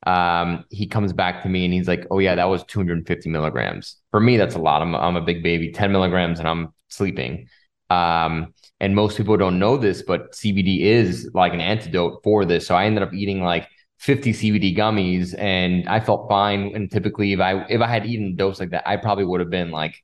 Um, 0.06 0.66
he 0.70 0.86
comes 0.86 1.12
back 1.12 1.42
to 1.42 1.48
me 1.48 1.64
and 1.64 1.74
he's 1.74 1.88
like, 1.88 2.06
oh 2.12 2.20
yeah, 2.20 2.36
that 2.36 2.44
was 2.44 2.62
250 2.62 3.28
milligrams. 3.28 3.96
For 4.12 4.20
me, 4.20 4.36
that's 4.36 4.54
a 4.54 4.60
lot. 4.60 4.80
I'm, 4.80 4.94
I'm 4.94 5.16
a 5.16 5.20
big 5.20 5.42
baby, 5.42 5.72
10 5.72 5.90
milligrams 5.90 6.38
and 6.38 6.46
I'm 6.46 6.72
sleeping. 6.86 7.48
Um, 7.90 8.54
and 8.78 8.94
most 8.94 9.16
people 9.16 9.36
don't 9.36 9.58
know 9.58 9.76
this, 9.76 10.02
but 10.02 10.30
CBD 10.30 10.82
is 10.82 11.28
like 11.34 11.54
an 11.54 11.60
antidote 11.60 12.20
for 12.22 12.44
this. 12.44 12.68
So 12.68 12.76
I 12.76 12.84
ended 12.84 13.02
up 13.02 13.12
eating 13.12 13.42
like 13.42 13.68
50 13.98 14.32
CBD 14.32 14.76
gummies 14.76 15.34
and 15.38 15.88
I 15.88 16.00
felt 16.00 16.28
fine. 16.28 16.72
And 16.74 16.90
typically 16.90 17.32
if 17.32 17.40
I 17.40 17.64
if 17.68 17.80
I 17.80 17.86
had 17.86 18.06
eaten 18.06 18.28
a 18.28 18.32
dose 18.32 18.60
like 18.60 18.70
that, 18.70 18.88
I 18.88 18.96
probably 18.96 19.24
would 19.24 19.40
have 19.40 19.50
been 19.50 19.70
like 19.70 20.02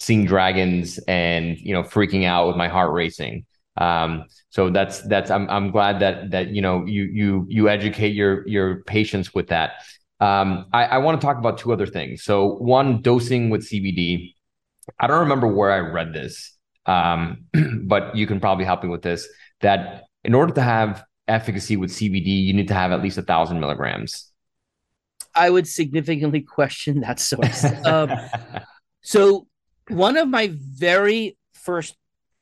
seeing 0.00 0.24
dragons 0.24 0.98
and 1.08 1.58
you 1.58 1.72
know 1.72 1.82
freaking 1.82 2.24
out 2.24 2.46
with 2.46 2.56
my 2.56 2.68
heart 2.68 2.92
racing. 2.92 3.44
Um, 3.76 4.24
so 4.50 4.70
that's 4.70 5.02
that's 5.02 5.30
I'm 5.30 5.48
I'm 5.50 5.70
glad 5.70 6.00
that 6.00 6.30
that 6.30 6.48
you 6.48 6.62
know 6.62 6.84
you 6.86 7.04
you 7.04 7.46
you 7.48 7.68
educate 7.68 8.14
your 8.14 8.46
your 8.48 8.82
patients 8.84 9.34
with 9.34 9.48
that. 9.48 9.82
Um, 10.20 10.66
I, 10.72 10.84
I 10.84 10.98
want 10.98 11.20
to 11.20 11.24
talk 11.24 11.38
about 11.38 11.58
two 11.58 11.72
other 11.72 11.86
things. 11.86 12.24
So 12.24 12.54
one, 12.56 13.02
dosing 13.02 13.50
with 13.50 13.62
CBD. 13.62 14.34
I 14.98 15.06
don't 15.06 15.20
remember 15.20 15.46
where 15.46 15.70
I 15.70 15.78
read 15.78 16.12
this, 16.12 16.56
um, 16.86 17.44
but 17.84 18.16
you 18.16 18.26
can 18.26 18.40
probably 18.40 18.64
help 18.64 18.82
me 18.82 18.88
with 18.88 19.02
this. 19.02 19.28
That 19.60 20.04
in 20.24 20.34
order 20.34 20.54
to 20.54 20.62
have 20.62 21.04
efficacy 21.28 21.76
with 21.76 21.90
CBD, 21.90 22.44
you 22.44 22.52
need 22.52 22.68
to 22.68 22.74
have 22.74 22.92
at 22.92 23.02
least 23.02 23.18
a 23.18 23.22
thousand 23.22 23.60
milligrams. 23.60 24.32
I 25.34 25.50
would 25.50 25.68
significantly 25.68 26.40
question 26.40 27.00
that 27.00 27.20
source. 27.20 27.64
um, 27.84 28.10
so, 29.02 29.46
one 29.88 30.16
of 30.16 30.28
my 30.28 30.50
very 30.52 31.36
first 31.52 31.96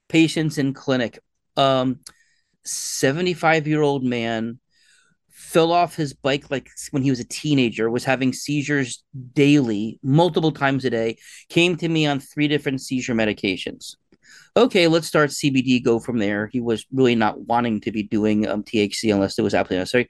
patients 0.09 0.59
in 0.59 0.73
clinic, 0.73 1.19
um, 1.57 2.01
75 2.65 3.67
year 3.67 3.83
old 3.83 4.05
man, 4.05 4.59
fell 5.29 5.73
off 5.73 5.95
his 5.95 6.13
bike 6.13 6.51
like 6.51 6.71
when 6.91 7.03
he 7.03 7.11
was 7.11 7.21
a 7.21 7.25
teenager, 7.25 7.91
was 7.91 8.05
having 8.05 8.33
seizures 8.33 9.05
daily, 9.35 9.99
multiple 10.03 10.53
times 10.53 10.85
a 10.85 10.91
day, 10.91 11.17
came 11.49 11.77
to 11.77 11.89
me 11.89 12.07
on 12.07 12.19
three 12.19 12.49
different 12.49 12.81
seizure 12.81 13.15
medications 13.15 13.95
okay, 14.57 14.89
let's 14.89 15.07
start 15.07 15.31
CBD, 15.31 15.83
go 15.83 16.01
from 16.01 16.19
there. 16.19 16.47
He 16.47 16.61
was 16.61 16.87
really 16.93 17.15
not 17.15 17.41
wanting 17.43 17.81
to 17.83 17.93
be 17.93 18.03
doing 18.03 18.49
um, 18.49 18.63
THC 18.63 19.13
unless 19.13 19.39
it 19.39 19.43
was 19.43 19.55
absolutely 19.55 19.81
necessary. 19.81 20.09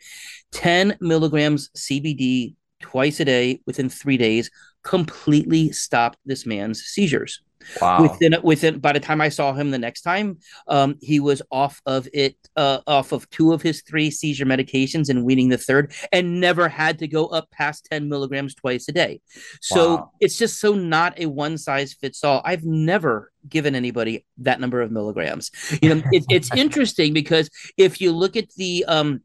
10 0.53 0.99
milligrams 1.01 1.71
CBD 1.77 2.55
twice 2.81 3.21
a 3.21 3.25
day 3.25 3.61
within 3.67 3.89
three 3.89 4.17
days 4.17 4.51
completely 4.83 5.73
stopped 5.73 6.19
this 6.25 6.47
man's 6.47 6.83
seizures. 6.83 7.43
Wow. 7.81 8.03
Within 8.03 8.37
within 8.43 8.79
by 8.79 8.93
the 8.93 9.01
time 9.01 9.21
I 9.21 9.29
saw 9.29 9.53
him 9.53 9.71
the 9.71 9.79
next 9.79 10.03
time, 10.03 10.39
um, 10.69 10.97
he 11.01 11.21
was 11.21 11.43
off 11.51 11.81
of 11.87 12.09
it, 12.13 12.37
uh, 12.57 12.81
off 12.87 13.13
of 13.13 13.29
two 13.31 13.53
of 13.53 13.63
his 13.63 13.83
three 13.83 14.11
seizure 14.11 14.47
medications 14.47 15.09
and 15.09 15.25
weaning 15.25 15.49
the 15.49 15.59
third, 15.59 15.93
and 16.13 16.41
never 16.41 16.69
had 16.69 16.99
to 17.01 17.09
go 17.09 17.27
up 17.27 17.51
past 17.51 17.87
10 17.91 18.09
milligrams 18.09 18.55
twice 18.55 18.89
a 18.89 18.93
day. 18.93 19.21
So 19.61 19.97
Wow. 19.97 20.13
it's 20.21 20.39
just 20.39 20.61
so 20.61 20.75
not 20.75 21.19
a 21.19 21.27
one 21.27 21.59
size 21.59 21.93
fits 21.95 22.25
all. 22.25 22.41
I've 22.45 22.65
never 22.65 23.33
given 23.49 23.75
anybody 23.75 24.25
that 24.39 24.61
number 24.61 24.81
of 24.83 24.91
milligrams. 24.91 25.51
You 25.81 25.95
know, 25.95 26.03
it, 26.13 26.25
it's 26.29 26.51
interesting 26.57 27.13
because 27.13 27.49
if 27.77 28.01
you 28.01 28.13
look 28.13 28.37
at 28.37 28.51
the 28.57 28.85
um 28.87 29.23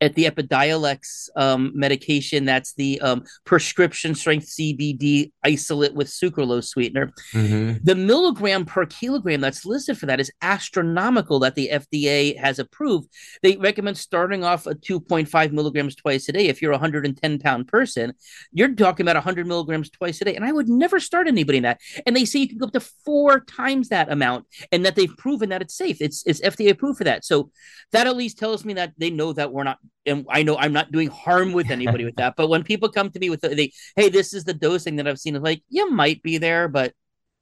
at 0.00 0.14
the 0.14 0.24
Epidiolex 0.24 1.28
um, 1.36 1.72
medication, 1.74 2.44
that's 2.44 2.74
the 2.74 3.00
um, 3.00 3.24
prescription 3.44 4.14
strength 4.14 4.46
CBD 4.46 5.32
isolate 5.44 5.94
with 5.94 6.08
sucralose 6.08 6.64
sweetener. 6.64 7.12
Mhm. 7.32 7.80
The 7.82 7.94
milligram 7.94 8.64
per 8.64 8.86
kilogram 8.86 9.40
that's 9.40 9.64
listed 9.64 9.96
for 9.96 10.06
that 10.06 10.20
is 10.20 10.30
astronomical 10.42 11.38
that 11.40 11.54
the 11.54 11.70
FDA 11.72 12.36
has 12.36 12.58
approved. 12.58 13.08
They 13.42 13.56
recommend 13.56 13.96
starting 13.96 14.44
off 14.44 14.66
at 14.66 14.80
2.5 14.80 15.52
milligrams 15.52 15.94
twice 15.94 16.28
a 16.28 16.32
day. 16.32 16.48
If 16.48 16.60
you're 16.60 16.72
a 16.72 16.74
110 16.74 17.38
pound 17.38 17.68
person, 17.68 18.12
you're 18.52 18.74
talking 18.74 19.04
about 19.04 19.16
100 19.16 19.46
milligrams 19.46 19.90
twice 19.90 20.20
a 20.20 20.24
day. 20.24 20.34
And 20.34 20.44
I 20.44 20.52
would 20.52 20.68
never 20.68 21.00
start 21.00 21.28
anybody 21.28 21.58
in 21.58 21.64
that. 21.64 21.80
And 22.06 22.16
they 22.16 22.24
say 22.24 22.40
you 22.40 22.48
can 22.48 22.58
go 22.58 22.66
up 22.66 22.72
to 22.72 22.80
four 22.80 23.40
times 23.40 23.88
that 23.88 24.10
amount 24.10 24.46
and 24.72 24.84
that 24.84 24.96
they've 24.96 25.16
proven 25.16 25.48
that 25.50 25.62
it's 25.62 25.76
safe. 25.76 25.98
It's, 26.00 26.22
it's 26.26 26.40
FDA 26.40 26.70
approved 26.70 26.98
for 26.98 27.04
that. 27.04 27.24
So 27.24 27.50
that 27.92 28.06
at 28.06 28.16
least 28.16 28.38
tells 28.38 28.64
me 28.64 28.74
that 28.74 28.92
they 28.98 29.10
know 29.10 29.32
that 29.32 29.52
we're 29.52 29.64
not, 29.64 29.78
and 30.06 30.26
I 30.30 30.42
know 30.42 30.56
I'm 30.56 30.72
not 30.72 30.92
doing 30.92 31.08
harm 31.08 31.52
with 31.52 31.70
anybody 31.70 32.04
with 32.04 32.16
that. 32.16 32.34
But 32.36 32.48
when 32.48 32.62
people 32.62 32.88
come 32.88 33.10
to 33.10 33.18
me 33.18 33.30
with 33.30 33.40
the, 33.40 33.48
they, 33.54 33.72
hey, 33.96 34.08
this 34.08 34.34
is 34.34 34.44
the 34.44 34.54
dosing 34.54 34.96
that 34.96 35.08
I've 35.08 35.18
seen, 35.18 35.36
it's 35.36 35.44
like, 35.44 35.62
you 35.68 35.90
might 35.90 36.22
be 36.22 36.38
there, 36.38 36.68
but 36.68 36.92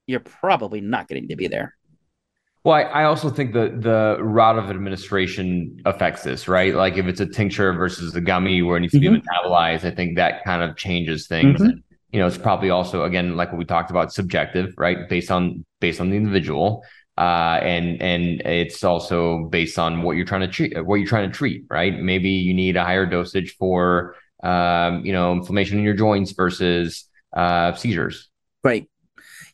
you're 0.06 0.20
probably 0.20 0.80
not 0.80 1.08
getting 1.08 1.28
to 1.28 1.36
be 1.36 1.48
there. 1.48 1.74
Well, 2.64 2.76
I, 2.76 2.82
I 2.82 3.04
also 3.04 3.28
think 3.28 3.52
the 3.52 3.76
the 3.76 4.22
route 4.22 4.56
of 4.56 4.70
administration 4.70 5.80
affects 5.84 6.22
this, 6.22 6.46
right? 6.46 6.74
Like 6.74 6.96
if 6.96 7.06
it's 7.06 7.20
a 7.20 7.26
tincture 7.26 7.72
versus 7.72 8.14
a 8.14 8.20
gummy 8.20 8.62
where 8.62 8.76
it 8.76 8.80
needs 8.80 8.92
to 8.92 9.00
Mhm. 9.00 9.14
be 9.14 9.20
metabolized, 9.20 9.84
I 9.84 9.90
think 9.90 10.16
that 10.16 10.44
kind 10.44 10.62
of 10.62 10.76
changes 10.76 11.26
things. 11.26 11.60
Mhm. 11.60 11.64
And, 11.64 11.82
you 12.12 12.20
know, 12.20 12.26
it's 12.28 12.38
probably 12.38 12.70
also 12.70 13.02
again 13.04 13.36
like 13.36 13.50
what 13.50 13.58
we 13.58 13.64
talked 13.64 13.90
about, 13.90 14.12
subjective, 14.12 14.74
right? 14.78 15.08
Based 15.08 15.30
on 15.32 15.64
based 15.80 16.00
on 16.00 16.10
the 16.10 16.16
individual. 16.16 16.84
Uh, 17.18 17.58
and 17.62 18.00
and 18.00 18.40
it's 18.42 18.82
also 18.82 19.44
based 19.50 19.78
on 19.78 20.02
what 20.02 20.16
you're 20.16 20.24
trying 20.24 20.40
to 20.40 20.48
treat, 20.48 20.86
what 20.86 20.96
you're 20.96 21.06
trying 21.06 21.30
to 21.30 21.36
treat, 21.36 21.64
right? 21.68 21.98
Maybe 21.98 22.30
you 22.30 22.54
need 22.54 22.76
a 22.76 22.84
higher 22.84 23.04
dosage 23.04 23.56
for, 23.58 24.16
um, 24.42 25.04
you 25.04 25.12
know, 25.12 25.32
inflammation 25.32 25.78
in 25.78 25.84
your 25.84 25.94
joints 25.94 26.32
versus 26.32 27.06
uh, 27.36 27.74
seizures. 27.74 28.30
Right. 28.64 28.88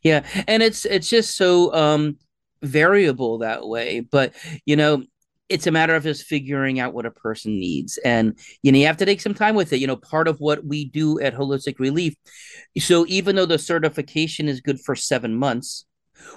Yeah. 0.03 0.25
And 0.47 0.63
it's 0.63 0.85
it's 0.85 1.09
just 1.09 1.37
so 1.37 1.75
um 1.75 2.19
variable 2.63 3.39
that 3.39 3.67
way. 3.67 4.01
But 4.01 4.35
you 4.65 4.77
know, 4.77 5.03
it's 5.49 5.67
a 5.67 5.73
matter 5.73 5.95
of 5.95 6.03
just 6.05 6.27
figuring 6.27 6.79
out 6.79 6.95
what 6.95 7.07
a 7.07 7.11
person 7.11 7.59
needs. 7.59 7.99
And 8.05 8.39
you 8.63 8.71
know, 8.71 8.79
you 8.79 8.87
have 8.87 8.99
to 8.99 9.07
take 9.07 9.21
some 9.21 9.35
time 9.35 9.55
with 9.55 9.73
it. 9.73 9.79
You 9.79 9.87
know, 9.87 9.97
part 9.97 10.29
of 10.29 10.39
what 10.39 10.65
we 10.65 10.85
do 10.85 11.19
at 11.21 11.35
Wholistic 11.35 11.79
ReLeaf. 11.79 12.15
So 12.79 13.05
even 13.09 13.37
though 13.37 13.47
the 13.47 13.59
certification 13.59 14.49
is 14.49 14.61
good 14.61 14.81
for 14.81 14.95
seven 14.95 15.35
months, 15.35 15.87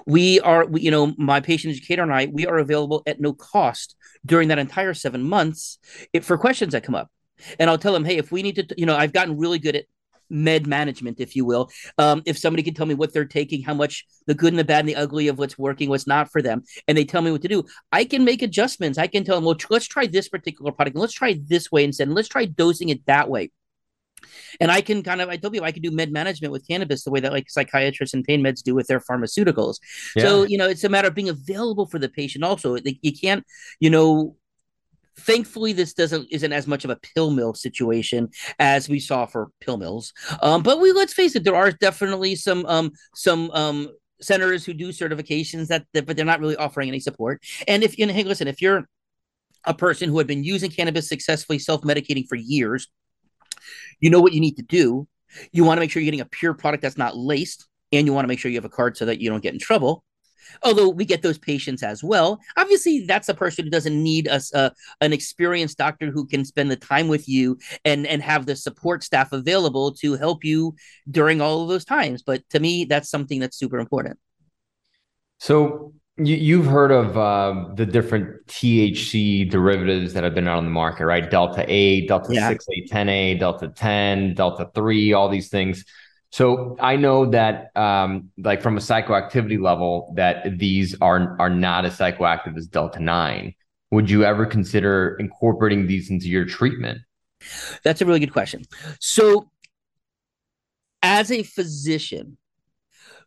we 0.06 0.40
are 0.42 0.66
we, 0.66 0.82
you 0.82 0.92
know, 0.92 1.14
my 1.18 1.40
patient 1.40 1.72
educator 1.72 2.04
and 2.04 2.14
I, 2.14 2.28
we 2.28 2.48
are 2.48 2.58
available 2.58 3.04
at 3.06 3.20
no 3.20 3.34
cost 3.34 3.96
during 4.26 4.50
that 4.50 4.60
entire 4.60 4.94
seven 4.94 5.24
months 5.24 5.80
if, 6.14 6.26
for 6.26 6.38
questions 6.38 6.74
that 6.74 6.84
come 6.84 6.96
up. 6.96 7.10
And 7.60 7.70
I'll 7.70 7.78
tell 7.78 7.94
them, 7.94 8.06
hey, 8.06 8.18
if 8.18 8.32
we 8.32 8.44
need 8.44 8.56
to, 8.56 8.68
you 8.78 8.86
know, 8.86 8.96
I've 8.96 9.14
gotten 9.14 9.38
really 9.38 9.60
good 9.60 9.76
at 9.76 9.86
med 10.30 10.66
management, 10.66 11.20
if 11.20 11.36
you 11.36 11.44
will. 11.46 11.70
Um, 11.98 12.24
if 12.26 12.38
somebody 12.38 12.64
can 12.64 12.74
tell 12.74 12.86
me 12.86 12.94
what 12.94 13.14
they're 13.14 13.26
taking, 13.26 13.62
how 13.62 13.74
much 13.74 14.06
the 14.28 14.34
good 14.34 14.54
and 14.54 14.60
the 14.60 14.64
bad 14.64 14.80
and 14.80 14.90
the 14.90 14.96
ugly 14.96 15.28
of 15.28 15.38
what's 15.38 15.58
working, 15.58 15.90
what's 15.90 16.08
not 16.08 16.32
for 16.32 16.42
them, 16.42 16.64
and 16.88 16.98
they 16.98 17.04
tell 17.04 17.22
me 17.22 17.32
what 17.32 17.42
to 17.42 17.48
do, 17.48 17.66
I 17.92 18.06
can 18.06 18.24
make 18.24 18.42
adjustments. 18.42 18.98
I 18.98 19.08
can 19.08 19.24
tell 19.24 19.36
them, 19.36 19.44
well, 19.46 19.56
tr- 19.56 19.68
let's 19.72 19.88
try 19.88 20.08
this 20.08 20.30
particular 20.30 20.72
product 20.72 20.96
and 20.96 21.02
let's 21.02 21.14
try 21.14 21.40
this 21.46 21.72
way 21.72 21.84
instead, 21.84 22.08
and 22.08 22.16
let's 22.16 22.30
try 22.30 22.46
dosing 22.46 22.90
it 22.90 23.06
that 23.08 23.30
way. 23.30 23.52
And 24.60 24.72
I 24.72 24.82
can 24.82 25.04
kind 25.04 25.22
of, 25.22 25.30
I 25.30 25.38
tell 25.38 25.52
people 25.52 25.66
I 25.66 25.72
can 25.72 25.82
do 25.82 25.92
med 25.92 26.12
management 26.12 26.52
with 26.52 26.68
cannabis 26.68 27.04
the 27.04 27.12
way 27.12 27.20
that 27.20 27.32
like 27.32 27.50
psychiatrists 27.50 28.14
and 28.14 28.24
pain 28.24 28.42
meds 28.42 28.62
do 28.62 28.76
with 28.76 28.88
their 28.88 29.00
pharmaceuticals. 29.00 29.78
So, 30.18 30.44
you 30.44 30.58
know, 30.58 30.68
it's 30.68 30.84
a 30.84 30.90
matter 30.90 31.08
of 31.08 31.16
being 31.16 31.30
available 31.30 31.86
for 31.86 32.00
the 32.00 32.10
patient 32.10 32.44
also. 32.44 32.78
You 33.02 33.14
can't, 33.14 33.46
you 33.80 33.90
know, 33.90 34.36
thankfully 35.18 35.74
this 35.74 35.94
doesn't 35.94 36.28
isn't 36.32 36.54
as 36.54 36.68
much 36.68 36.86
of 36.86 36.90
a 36.90 36.96
pill 36.96 37.32
mill 37.32 37.54
situation 37.54 38.30
as 38.60 38.88
we 38.88 39.00
saw 39.00 39.26
for 39.26 39.50
pill 39.60 39.78
mills 39.78 40.14
um 40.42 40.64
but 40.64 40.80
we 40.80 40.92
let's 40.94 41.14
face 41.14 41.36
it 41.36 41.44
there 41.44 41.56
are 41.56 41.72
definitely 41.72 42.34
some 42.34 42.66
um 42.66 42.92
some 43.14 43.52
um 43.52 43.90
centers 44.22 44.64
who 44.64 44.74
do 44.74 44.90
certifications 44.90 45.68
that, 45.68 45.86
that 45.94 46.06
but 46.06 46.16
they're 46.16 46.26
not 46.26 46.40
really 46.40 46.56
offering 46.56 46.88
any 46.88 47.00
support 47.00 47.44
and 47.68 47.84
if 47.84 47.98
you 47.98 48.06
know, 48.06 48.14
hey 48.14 48.24
listen 48.24 48.48
if 48.48 48.62
you're 48.62 48.88
a 49.66 49.74
person 49.74 50.10
who 50.10 50.18
had 50.18 50.28
been 50.28 50.44
using 50.44 50.72
cannabis 50.72 51.08
successfully 51.08 51.60
self-medicating 51.60 52.28
for 52.28 52.36
years 52.36 52.88
you 54.00 54.10
know 54.10 54.22
what 54.22 54.34
you 54.34 54.42
need 54.42 54.58
to 54.58 54.64
do? 54.64 55.08
You 55.52 55.64
want 55.64 55.78
to 55.78 55.80
make 55.80 55.92
sure 55.92 56.02
you're 56.02 56.08
getting 56.08 56.22
a 56.22 56.26
pure 56.26 56.54
product 56.54 56.82
that's 56.82 56.98
not 56.98 57.18
laced 57.18 57.68
and 57.92 58.06
you 58.06 58.14
want 58.14 58.24
to 58.24 58.28
make 58.28 58.40
sure 58.40 58.52
you 58.52 58.58
have 58.58 58.66
a 58.66 58.70
card 58.70 58.98
so 58.98 59.06
that 59.06 59.20
you 59.20 59.30
don't 59.30 59.44
get 59.44 59.54
in 59.54 59.60
trouble. 59.60 60.04
Although 60.64 60.90
we 60.90 61.06
get 61.06 61.22
those 61.22 61.38
patients 61.38 61.84
as 61.84 62.04
well. 62.04 62.40
Obviously 62.58 63.06
that's 63.06 63.30
a 63.30 63.34
person 63.34 63.66
who 63.66 63.72
doesn't 63.72 64.04
need 64.04 64.28
us 64.28 64.54
uh, 64.54 64.72
an 65.00 65.14
experienced 65.14 65.78
doctor 65.78 66.12
who 66.12 66.26
can 66.26 66.44
spend 66.44 66.70
the 66.70 66.76
time 66.76 67.08
with 67.08 67.30
you 67.30 67.58
and 67.86 68.06
and 68.06 68.22
have 68.22 68.46
the 68.46 68.56
support 68.56 69.04
staff 69.04 69.32
available 69.32 69.94
to 69.94 70.16
help 70.16 70.44
you 70.44 70.76
during 71.10 71.42
all 71.42 71.62
of 71.62 71.70
those 71.70 71.86
times. 71.86 72.22
But 72.24 72.44
to 72.50 72.60
me 72.60 72.86
that's 72.86 73.10
something 73.10 73.40
that's 73.40 73.58
super 73.58 73.80
important. 73.80 74.20
So 75.38 75.94
you, 76.26 76.36
you've 76.36 76.66
heard 76.66 76.92
of 76.92 77.18
um, 77.18 77.74
the 77.76 77.86
different 77.86 78.46
THC 78.48 79.50
derivatives 79.50 80.14
that 80.14 80.24
have 80.24 80.34
been 80.36 80.48
out 80.48 80.58
on 80.58 80.66
the 80.66 80.72
market, 80.72 81.06
right? 81.06 81.30
Delta 81.30 81.66
8, 81.68 82.08
Delta 82.08 82.34
Yeah. 82.34 82.50
6, 82.50 82.66
8, 82.70 82.90
10A, 82.90 83.40
Delta 83.40 83.70
10, 83.70 84.34
Delta 84.34 84.70
3, 84.74 85.14
all 85.14 85.30
these 85.30 85.50
things. 85.50 85.86
So 86.32 86.78
I 86.80 86.96
know 86.96 87.30
that 87.32 87.76
um, 87.76 88.30
like 88.38 88.62
from 88.62 88.78
a 88.78 88.80
psychoactivity 88.80 89.62
level 89.62 90.14
that 90.16 90.58
these 90.58 90.96
are 91.02 91.36
are 91.40 91.50
not 91.50 91.84
as 91.86 91.98
psychoactive 91.98 92.58
as 92.58 92.68
Delta 92.68 93.00
9. 93.00 93.54
Would 93.92 94.10
you 94.10 94.24
ever 94.24 94.46
consider 94.46 95.18
incorporating 95.20 95.88
these 95.88 96.10
into 96.10 96.28
your 96.30 96.46
treatment? 96.46 97.00
That's 97.84 98.02
a 98.02 98.06
really 98.06 98.22
good 98.22 98.32
question. 98.32 98.64
So, 99.02 99.52
as 101.04 101.32
a 101.32 101.44
physician 101.44 102.38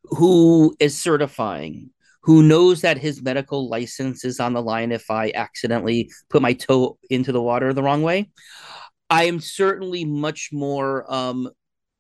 who 0.05 0.75
is 0.81 0.97
certifying, 0.97 1.91
who 2.25 2.43
knows 2.43 2.81
that 2.81 2.97
his 2.97 3.23
medical 3.23 3.69
license 3.69 4.25
is 4.25 4.41
on 4.41 4.55
the 4.55 4.63
line 4.63 4.93
if 4.93 5.11
I 5.11 5.31
accidentally 5.35 6.11
put 6.31 6.41
my 6.41 6.55
toe 6.55 6.99
into 7.11 7.33
the 7.33 7.43
water 7.43 7.73
the 7.75 7.83
wrong 7.83 8.03
way, 8.03 8.31
I 9.11 9.25
am 9.25 9.41
certainly 9.41 10.07
much 10.07 10.49
more 10.51 11.05
um, 11.13 11.51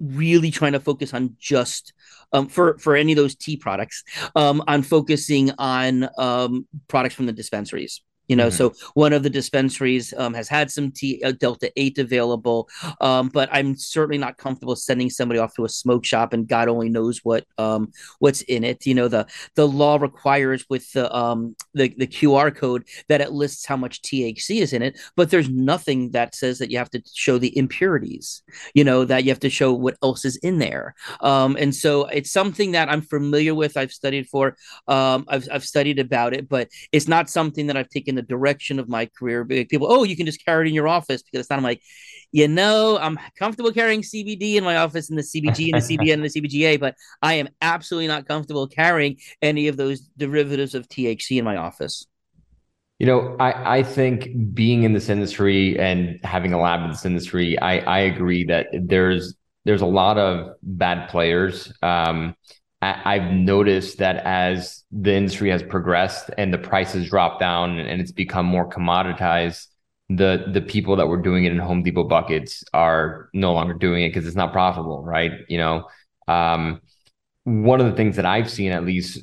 really 0.00 0.50
trying 0.50 0.72
to 0.72 0.80
focus 0.80 1.12
on 1.12 1.36
just 1.38 1.92
um, 2.32 2.48
for 2.48 2.78
for 2.78 2.96
any 2.96 3.12
of 3.12 3.16
those 3.16 3.36
tea 3.36 3.58
products 3.58 4.02
um, 4.34 4.62
on 4.66 4.82
focusing 4.82 5.50
on 5.58 6.08
um, 6.16 6.66
products 6.88 7.14
from 7.14 7.26
the 7.26 7.32
dispensaries 7.32 8.02
you 8.28 8.36
know 8.36 8.48
Mhm. 8.48 8.52
so 8.52 8.72
one 8.94 9.12
of 9.12 9.22
the 9.22 9.30
dispensaries 9.30 10.14
um, 10.16 10.34
has 10.34 10.48
had 10.48 10.70
some 10.70 10.90
T, 10.90 11.22
uh, 11.22 11.32
delta 11.32 11.70
8 11.76 11.98
available 11.98 12.68
um, 13.00 13.28
but 13.28 13.48
i'm 13.52 13.76
certainly 13.76 14.18
not 14.18 14.38
comfortable 14.38 14.76
sending 14.76 15.10
somebody 15.10 15.38
off 15.40 15.54
to 15.54 15.64
a 15.64 15.68
smoke 15.68 16.04
shop 16.04 16.32
and 16.32 16.48
god 16.48 16.68
only 16.68 16.88
knows 16.88 17.20
what 17.22 17.44
um, 17.58 17.90
what's 18.18 18.42
in 18.42 18.64
it 18.64 18.86
you 18.86 18.94
know 18.94 19.08
the 19.08 19.26
the 19.54 19.66
law 19.66 19.96
requires 19.96 20.64
with 20.70 20.90
the 20.92 21.14
um 21.14 21.54
the, 21.74 21.88
the 21.98 22.06
qr 22.06 22.54
code 22.54 22.84
that 23.08 23.20
it 23.20 23.32
lists 23.32 23.66
how 23.66 23.76
much 23.76 24.00
thc 24.02 24.60
is 24.60 24.72
in 24.72 24.82
it 24.82 24.98
but 25.16 25.30
there's 25.30 25.48
nothing 25.48 26.10
that 26.12 26.34
says 26.34 26.58
that 26.58 26.70
you 26.70 26.78
have 26.78 26.90
to 26.90 27.02
show 27.12 27.38
the 27.38 27.56
impurities 27.58 28.42
you 28.74 28.84
know 28.84 29.04
that 29.04 29.24
you 29.24 29.30
have 29.30 29.40
to 29.40 29.50
show 29.50 29.72
what 29.72 29.96
else 30.02 30.24
is 30.24 30.36
in 30.38 30.58
there 30.58 30.94
um, 31.20 31.56
and 31.58 31.74
so 31.74 32.04
it's 32.06 32.30
something 32.30 32.72
that 32.72 32.88
i'm 32.88 33.02
familiar 33.02 33.54
with 33.54 33.76
i've 33.76 33.92
studied 33.92 34.26
for 34.28 34.56
um, 34.88 35.24
I've, 35.28 35.48
I've 35.52 35.64
studied 35.64 35.98
about 35.98 36.34
it 36.34 36.48
but 36.48 36.68
it's 36.92 37.08
not 37.08 37.28
something 37.30 37.66
that 37.66 37.76
i've 37.76 37.88
taken 37.88 38.13
the 38.14 38.22
direction 38.22 38.78
of 38.78 38.88
my 38.88 39.06
career 39.18 39.44
people 39.44 39.86
oh 39.90 40.04
you 40.04 40.16
can 40.16 40.26
just 40.26 40.44
carry 40.44 40.66
it 40.66 40.68
in 40.68 40.74
your 40.74 40.88
office 40.88 41.22
because 41.22 41.40
it's 41.40 41.50
not 41.50 41.58
i'm 41.58 41.64
like 41.64 41.80
you 42.32 42.48
know 42.48 42.98
i'm 43.00 43.18
comfortable 43.38 43.72
carrying 43.72 44.02
cbd 44.02 44.54
in 44.56 44.64
my 44.64 44.76
office 44.76 45.08
and 45.10 45.18
the 45.18 45.22
cbg 45.22 45.72
and 45.72 45.82
the 45.82 45.98
cbn 45.98 46.14
and 46.14 46.24
the 46.24 46.28
cbga 46.28 46.78
but 46.78 46.94
i 47.22 47.34
am 47.34 47.48
absolutely 47.62 48.08
not 48.08 48.26
comfortable 48.26 48.66
carrying 48.66 49.16
any 49.42 49.68
of 49.68 49.76
those 49.76 50.00
derivatives 50.16 50.74
of 50.74 50.88
thc 50.88 51.38
in 51.38 51.44
my 51.44 51.56
office 51.56 52.06
You 53.00 53.06
know, 53.06 53.36
I, 53.40 53.78
I 53.78 53.82
think 53.82 54.54
being 54.54 54.84
in 54.84 54.92
this 54.92 55.08
industry 55.08 55.78
and 55.78 56.20
having 56.24 56.52
a 56.52 56.60
lab 56.60 56.84
in 56.84 56.90
this 56.90 57.04
industry, 57.04 57.58
I, 57.58 57.78
I 57.78 57.98
agree 58.00 58.44
that 58.44 58.68
there's 58.72 59.34
there's 59.64 59.82
a 59.82 59.86
lot 59.86 60.16
of 60.18 60.54
bad 60.62 61.08
players. 61.08 61.72
Um, 61.82 62.36
I, 62.84 63.14
I've 63.14 63.32
noticed 63.32 63.98
that 63.98 64.16
as 64.24 64.84
the 64.92 65.14
industry 65.14 65.50
has 65.50 65.62
progressed 65.62 66.30
and 66.38 66.52
the 66.52 66.58
prices 66.58 67.08
drop 67.10 67.40
down 67.40 67.78
and 67.78 68.00
it's 68.00 68.12
become 68.12 68.46
more 68.46 68.68
commoditized, 68.68 69.66
the 70.10 70.50
the 70.52 70.60
people 70.60 70.96
that 70.96 71.06
were 71.08 71.20
doing 71.20 71.44
it 71.44 71.52
in 71.52 71.58
Home 71.58 71.82
Depot 71.82 72.04
buckets 72.04 72.62
are 72.74 73.30
no 73.32 73.52
longer 73.54 73.74
doing 73.74 74.04
it 74.04 74.10
because 74.10 74.26
it's 74.26 74.36
not 74.36 74.52
profitable, 74.52 75.02
right? 75.04 75.32
You 75.48 75.58
know, 75.58 75.88
Um, 76.28 76.80
one 77.44 77.80
of 77.80 77.86
the 77.86 77.92
things 77.96 78.16
that 78.16 78.26
I've 78.26 78.50
seen, 78.50 78.72
at 78.72 78.84
least 78.84 79.20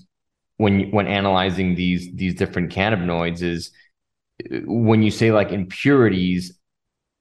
when 0.58 0.92
when 0.92 1.08
analyzing 1.08 1.76
these 1.76 2.12
these 2.16 2.36
different 2.36 2.72
cannabinoids, 2.72 3.42
is 3.44 3.72
when 4.66 5.04
you 5.04 5.12
say 5.12 5.32
like 5.32 5.52
impurities. 5.52 6.58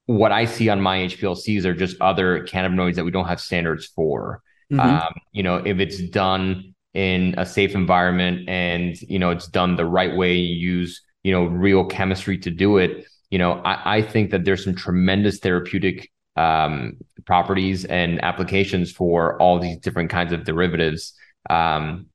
What 0.07 0.33
I 0.33 0.47
see 0.47 0.69
on 0.69 0.81
my 0.81 0.99
HPLCs 0.99 1.65
are 1.65 1.75
just 1.75 1.97
other 2.01 2.45
cannabinoids 2.45 2.97
that 2.97 3.05
we 3.05 3.13
don't 3.13 3.29
have 3.29 3.41
standards 3.41 3.87
for. 3.87 4.43
Mm-hmm. 4.71 4.81
Um, 4.81 5.13
you 5.33 5.43
know, 5.43 5.57
if 5.57 5.79
it's 5.79 6.01
done 6.11 6.75
in 6.95 7.35
a 7.39 7.47
safe 7.47 7.75
environment 7.75 8.49
and 8.49 9.01
you 9.03 9.19
know 9.19 9.31
it's 9.31 9.47
done 9.47 9.77
the 9.77 9.85
right 9.85 10.17
way, 10.17 10.35
you 10.35 10.55
use 10.55 11.03
you 11.23 11.33
know 11.33 11.45
real 11.45 11.85
chemistry 11.85 12.39
to 12.39 12.51
do 12.51 12.79
it. 12.79 13.05
You 13.31 13.39
know, 13.39 13.53
I, 13.65 13.99
I 13.99 14.03
think 14.03 14.31
that 14.31 14.45
there's 14.45 14.65
some 14.65 14.75
tremendous 14.75 15.39
therapeutic 15.39 16.11
um, 16.37 16.97
properties 17.27 17.85
and 17.85 18.23
applications 18.25 18.91
for 18.91 19.41
all 19.41 19.59
these 19.59 19.79
different 19.79 20.11
kinds 20.11 20.33
of 20.33 20.45
derivatives. 20.45 21.15
Um, 21.49 22.07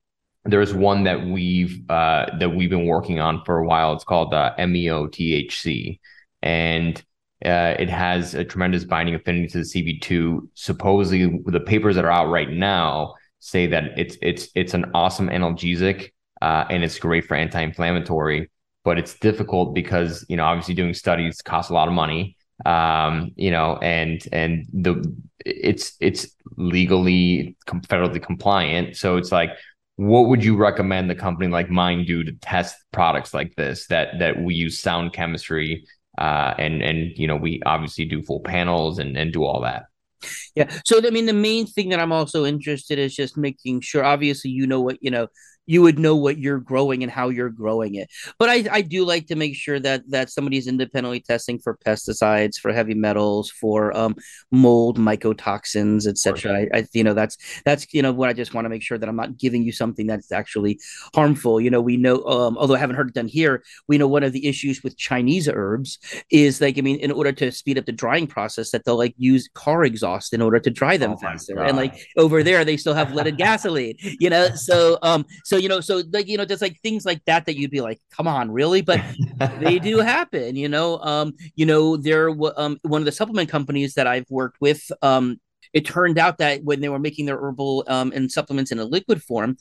there's 0.46 0.74
one 0.74 1.04
that 1.04 1.26
we've 1.26 1.90
uh, 1.90 2.28
that 2.40 2.50
we've 2.50 2.70
been 2.70 2.86
working 2.86 3.20
on 3.20 3.44
for 3.46 3.58
a 3.58 3.66
while. 3.66 3.94
It's 3.94 4.04
called 4.04 4.34
uh, 4.34 4.54
MEO 4.58 5.08
THC, 5.08 6.00
and 6.42 7.04
uh, 7.44 7.76
it 7.80 7.90
has 7.90 8.34
a 8.34 8.46
tremendous 8.46 8.86
binding 8.86 9.16
affinity 9.16 9.48
to 9.48 9.58
the 9.60 9.64
CB2. 9.64 10.48
Supposedly, 10.54 11.42
the 11.46 11.60
papers 11.60 11.96
that 11.96 12.06
are 12.06 12.12
out 12.12 12.30
right 12.30 12.50
now 12.50 13.16
say 13.40 13.68
that 13.68 13.98
it's 13.98 14.18
it's 14.22 14.50
it's 14.56 14.74
an 14.74 14.86
awesome 14.94 15.30
analgesic 15.30 16.12
uh, 16.42 16.66
and 16.70 16.84
it's 16.84 16.98
great 17.00 17.26
for 17.26 17.36
anti-inflammatory. 17.36 18.50
But 18.84 19.00
it's 19.00 19.18
difficult 19.20 19.74
because 19.74 20.26
you 20.30 20.38
know 20.38 20.46
obviously 20.46 20.76
doing 20.76 20.94
studies 20.94 21.42
costs 21.42 21.72
a 21.72 21.74
lot 21.74 21.88
of 21.88 21.94
money 21.94 22.38
um, 22.64 23.32
you 23.36 23.52
know, 23.52 23.78
and 23.78 24.26
and 24.32 24.66
the 24.72 25.04
it's 25.46 25.94
it's 26.00 26.28
legally 26.56 27.58
federally 27.68 28.24
compliant. 28.24 28.96
So 28.96 29.18
it's 29.18 29.32
like, 29.32 29.52
what 29.98 30.28
would 30.28 30.44
you 30.44 30.56
recommend 30.56 31.10
the 31.10 31.16
company 31.16 31.50
like 31.50 31.70
mine 31.70 32.06
do 32.06 32.24
to 32.24 32.32
test 32.34 32.78
products 32.92 33.34
like 33.34 33.56
this 33.56 33.88
that 33.88 34.20
that 34.20 34.42
we 34.42 34.56
use 34.56 34.80
sound 34.80 35.14
chemistry 35.14 35.86
uh, 36.18 36.54
and 36.58 36.82
and 36.82 37.18
you 37.18 37.28
know 37.28 37.36
we 37.36 37.62
obviously 37.66 38.06
do 38.06 38.22
full 38.22 38.42
panels 38.42 39.00
and 39.00 39.18
and 39.18 39.34
do 39.34 39.44
all 39.44 39.62
that. 39.62 39.86
Yeah. 40.56 40.72
So 40.86 41.00
I 41.06 41.10
mean, 41.10 41.26
the 41.26 41.34
main 41.34 41.68
thing 41.68 41.90
that 41.90 42.00
I'm 42.00 42.12
also 42.12 42.46
interested 42.46 42.98
is 43.00 43.16
just 43.16 43.38
making 43.38 43.82
sure. 43.82 44.04
Obviously, 44.04 44.52
you 44.52 44.66
know 44.68 44.82
what 44.82 44.98
you 45.02 45.12
know 45.12 45.28
you 45.66 45.82
would 45.82 46.00
know 46.00 46.16
what 46.16 46.38
you're 46.38 46.60
growing 46.60 47.04
and 47.04 47.12
how 47.12 47.30
you're 47.30 47.50
growing 47.50 47.96
it. 47.96 48.10
But 48.38 48.50
I, 48.50 48.66
I 48.72 48.82
do 48.82 49.06
like 49.06 49.28
to 49.28 49.36
make 49.36 49.56
sure 49.56 49.80
that 49.80 50.10
that 50.10 50.30
somebody's 50.30 50.68
independently 50.68 51.20
testing 51.20 51.60
for 51.60 51.78
pesticides, 51.86 52.58
for 52.58 52.72
heavy 52.72 52.94
metals, 52.94 53.50
for 53.50 53.96
um, 53.96 54.16
mold, 54.52 54.98
mycotoxins, 54.98 56.08
etc. 56.08 56.68
I, 56.74 56.78
I, 56.80 56.88
you 56.94 57.04
know 57.04 57.14
that's 57.14 57.38
that's 57.64 57.94
you 57.94 58.02
know 58.02 58.12
what 58.12 58.30
I 58.30 58.34
just 58.34 58.54
want 58.54 58.66
to 58.66 58.70
make 58.70 58.84
sure 58.84 58.98
that 58.98 59.10
I'm 59.10 59.16
not 59.16 59.38
giving 59.38 59.64
you 59.64 59.72
something 59.72 60.08
that's 60.08 60.32
actually 60.32 60.80
harmful. 61.14 61.60
You 61.60 61.70
know, 61.70 61.82
we 61.82 61.98
know 61.98 62.24
um, 62.26 62.58
although 62.58 62.76
I 62.76 62.80
haven't 62.80 62.96
heard 62.96 63.10
it 63.10 63.16
done 63.16 63.28
here, 63.28 63.64
we 63.88 63.98
know 63.98 64.08
one 64.08 64.24
of 64.24 64.34
the 64.34 64.48
issues 64.48 64.84
with 64.84 64.98
Chinese 64.98 65.50
herbs 65.52 65.98
is 66.30 66.62
like 66.62 66.78
I 66.78 66.82
mean, 66.82 67.00
in 67.00 67.12
order 67.12 67.32
to 67.32 67.52
speed 67.52 67.78
up 67.78 67.86
the 67.86 67.92
drying 67.92 68.28
process, 68.28 68.72
that 68.72 68.86
they'll 68.86 68.98
like 68.98 69.16
use 69.18 69.50
car 69.54 69.84
exhaust 69.84 70.34
in 70.34 70.42
order 70.42 70.60
to 70.60 70.70
dry 70.70 70.98
them 70.98 71.12
oh 71.12 71.18
faster, 71.18 71.60
and 71.60 71.78
like 71.78 72.08
over 72.18 72.44
there 72.44 72.66
they 72.66 72.78
still 72.78 72.94
have 72.94 73.14
leaded 73.14 73.38
gasoline. 73.38 73.96
You 74.20 74.30
know, 74.30 74.50
so 74.56 74.98
um 75.02 75.26
so 75.44 75.55
so 75.56 75.62
you 75.62 75.70
know 75.70 75.80
so 75.80 76.04
like 76.12 76.28
you 76.28 76.38
know 76.38 76.46
just 76.46 76.62
like 76.62 76.80
things 76.82 77.06
like 77.06 77.24
that 77.26 77.46
that 77.46 77.58
you'd 77.58 77.72
be 77.72 77.82
like 77.82 78.02
come 78.12 78.28
on 78.28 78.52
really 78.52 78.82
but 78.82 79.02
they 79.60 79.80
do 79.80 79.98
happen 80.14 80.56
you 80.56 80.68
know 80.68 81.00
um 81.00 81.34
you 81.56 81.66
know 81.66 81.96
there 81.96 82.30
um 82.58 82.78
one 82.82 83.02
of 83.02 83.06
the 83.06 83.12
supplement 83.12 83.50
companies 83.50 83.94
that 83.94 84.06
i've 84.06 84.30
worked 84.30 84.58
with 84.60 84.92
um 85.02 85.40
it 85.74 85.86
turned 85.86 86.18
out 86.18 86.38
that 86.38 86.64
when 86.64 86.80
they 86.80 86.88
were 86.88 87.00
making 87.00 87.26
their 87.26 87.38
herbal 87.38 87.84
um, 87.88 88.14
and 88.16 88.32
supplements 88.32 88.72
in 88.72 88.80
a 88.80 88.86
liquid 88.86 89.22
form, 89.22 89.58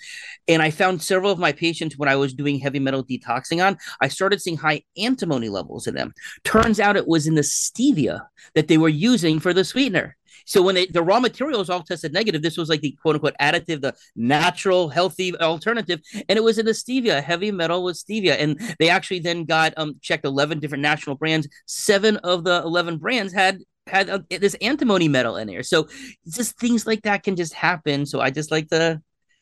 and 0.46 0.62
I 0.62 0.70
found 0.70 1.02
several 1.02 1.32
of 1.32 1.40
my 1.40 1.50
patients 1.50 1.98
when 1.98 2.08
I 2.08 2.14
was 2.14 2.32
doing 2.32 2.60
heavy 2.60 2.78
metal 2.78 3.02
detoxing 3.02 3.66
on, 3.66 3.76
I 4.00 4.06
started 4.06 4.40
seeing 4.40 4.56
high 4.56 4.82
antimony 4.96 5.48
levels 5.48 5.88
in 5.88 5.94
them. 5.96 6.14
Turns 6.44 6.78
out 6.78 6.96
it 6.96 7.08
was 7.08 7.26
in 7.26 7.34
the 7.34 7.40
stevia 7.40 8.20
that 8.54 8.68
they 8.68 8.78
were 8.78 8.88
using 8.88 9.40
for 9.40 9.52
the 9.52 9.64
sweetener. 9.64 10.16
So 10.44 10.62
when 10.62 10.74
they, 10.74 10.86
the 10.86 11.02
raw 11.02 11.20
materials 11.20 11.70
all 11.70 11.82
tested 11.82 12.12
negative, 12.12 12.42
this 12.42 12.56
was 12.56 12.68
like 12.68 12.80
the 12.80 12.96
quote 13.00 13.16
unquote 13.16 13.34
additive, 13.40 13.80
the 13.80 13.94
natural, 14.14 14.88
healthy 14.88 15.36
alternative, 15.38 16.00
and 16.28 16.36
it 16.36 16.42
was 16.42 16.58
in 16.58 16.66
the 16.66 16.72
stevia, 16.72 17.22
heavy 17.22 17.50
metal 17.50 17.84
with 17.84 17.96
stevia, 17.96 18.36
and 18.38 18.60
they 18.78 18.88
actually 18.88 19.20
then 19.20 19.44
got 19.44 19.74
um 19.76 19.96
checked 20.00 20.24
eleven 20.24 20.60
different 20.60 20.82
national 20.82 21.16
brands. 21.16 21.48
Seven 21.66 22.16
of 22.18 22.44
the 22.44 22.62
eleven 22.62 22.98
brands 22.98 23.32
had 23.32 23.60
had 23.86 24.08
uh, 24.08 24.20
this 24.30 24.54
antimony 24.62 25.08
metal 25.08 25.36
in 25.36 25.46
there. 25.46 25.62
So 25.62 25.88
just 26.28 26.58
things 26.58 26.86
like 26.86 27.02
that 27.02 27.22
can 27.22 27.36
just 27.36 27.52
happen. 27.52 28.06
So 28.06 28.20
I 28.20 28.30
just 28.30 28.50
like 28.50 28.68
to, 28.68 29.00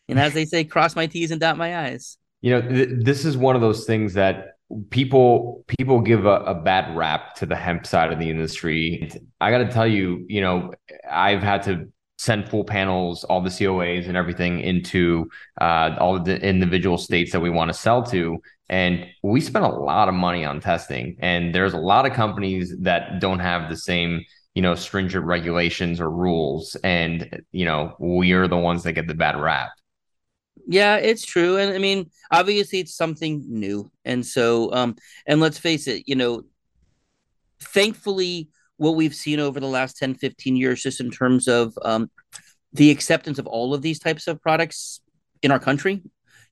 know, 0.08 0.20
as 0.20 0.34
they 0.34 0.44
say, 0.44 0.64
cross 0.64 0.96
my 0.96 1.06
T's 1.06 1.30
and 1.30 1.40
dot 1.40 1.56
my 1.56 1.76
I's. 1.86 2.18
You 2.40 2.50
know, 2.50 2.62
th- 2.62 2.88
this 2.90 3.24
is 3.24 3.36
one 3.36 3.54
of 3.54 3.62
those 3.62 3.84
things 3.84 4.14
that 4.14 4.56
people 4.90 5.64
people 5.66 6.00
give 6.00 6.26
a, 6.26 6.40
a, 6.40 6.54
bad 6.54 6.96
rap 6.96 7.34
to 7.36 7.46
the 7.46 7.56
hemp 7.56 7.86
side 7.86 8.12
of 8.12 8.18
the 8.18 8.30
industry. 8.30 9.10
I 9.40 9.50
got 9.50 9.58
to 9.58 9.70
tell 9.70 9.86
you, 9.86 10.24
you 10.28 10.40
know, 10.40 10.72
I've 11.10 11.42
had 11.42 11.62
to 11.64 11.88
send 12.18 12.48
full 12.48 12.64
panels, 12.64 13.24
all 13.24 13.40
the 13.40 13.50
COAs 13.50 14.06
and 14.06 14.16
everything 14.16 14.60
into 14.60 15.28
uh, 15.60 15.96
all 15.98 16.20
the 16.20 16.40
individual 16.40 16.96
states 16.96 17.32
that 17.32 17.40
we 17.40 17.50
want 17.50 17.68
to 17.68 17.74
sell 17.74 18.02
to. 18.04 18.40
And 18.68 19.06
we 19.22 19.40
spend 19.40 19.64
a 19.64 19.68
lot 19.68 20.08
of 20.08 20.14
money 20.14 20.44
on 20.44 20.60
testing. 20.60 21.16
And 21.18 21.54
there's 21.54 21.74
a 21.74 21.78
lot 21.78 22.06
of 22.06 22.12
companies 22.12 22.74
that 22.80 23.20
don't 23.20 23.40
have 23.40 23.68
the 23.68 23.76
same, 23.76 24.24
you 24.54 24.62
know, 24.62 24.76
stringent 24.76 25.24
regulations 25.24 26.00
or 26.00 26.10
rules. 26.10 26.76
And, 26.84 27.42
you 27.50 27.64
know, 27.64 27.96
we 27.98 28.32
are 28.32 28.46
the 28.46 28.56
ones 28.56 28.84
that 28.84 28.92
get 28.92 29.08
the 29.08 29.14
bad 29.14 29.38
rap. 29.38 29.72
Yeah, 30.66 30.96
it's 30.96 31.24
true. 31.24 31.56
And 31.56 31.74
I 31.74 31.78
mean, 31.78 32.10
obviously 32.30 32.80
it's 32.80 32.94
something 32.94 33.44
new. 33.48 33.90
And 34.04 34.24
so 34.24 34.72
um 34.72 34.96
and 35.26 35.40
let's 35.40 35.58
face 35.58 35.86
it, 35.88 36.04
you 36.06 36.14
know, 36.14 36.44
thankfully 37.60 38.48
what 38.76 38.96
we've 38.96 39.14
seen 39.14 39.38
over 39.38 39.60
the 39.60 39.66
last 39.66 39.96
10 39.96 40.14
15 40.14 40.56
years 40.56 40.82
just 40.82 41.00
in 41.00 41.10
terms 41.10 41.48
of 41.48 41.72
um 41.84 42.10
the 42.72 42.90
acceptance 42.90 43.38
of 43.38 43.46
all 43.46 43.74
of 43.74 43.82
these 43.82 43.98
types 43.98 44.26
of 44.26 44.40
products 44.40 45.00
in 45.42 45.50
our 45.50 45.58
country. 45.58 46.02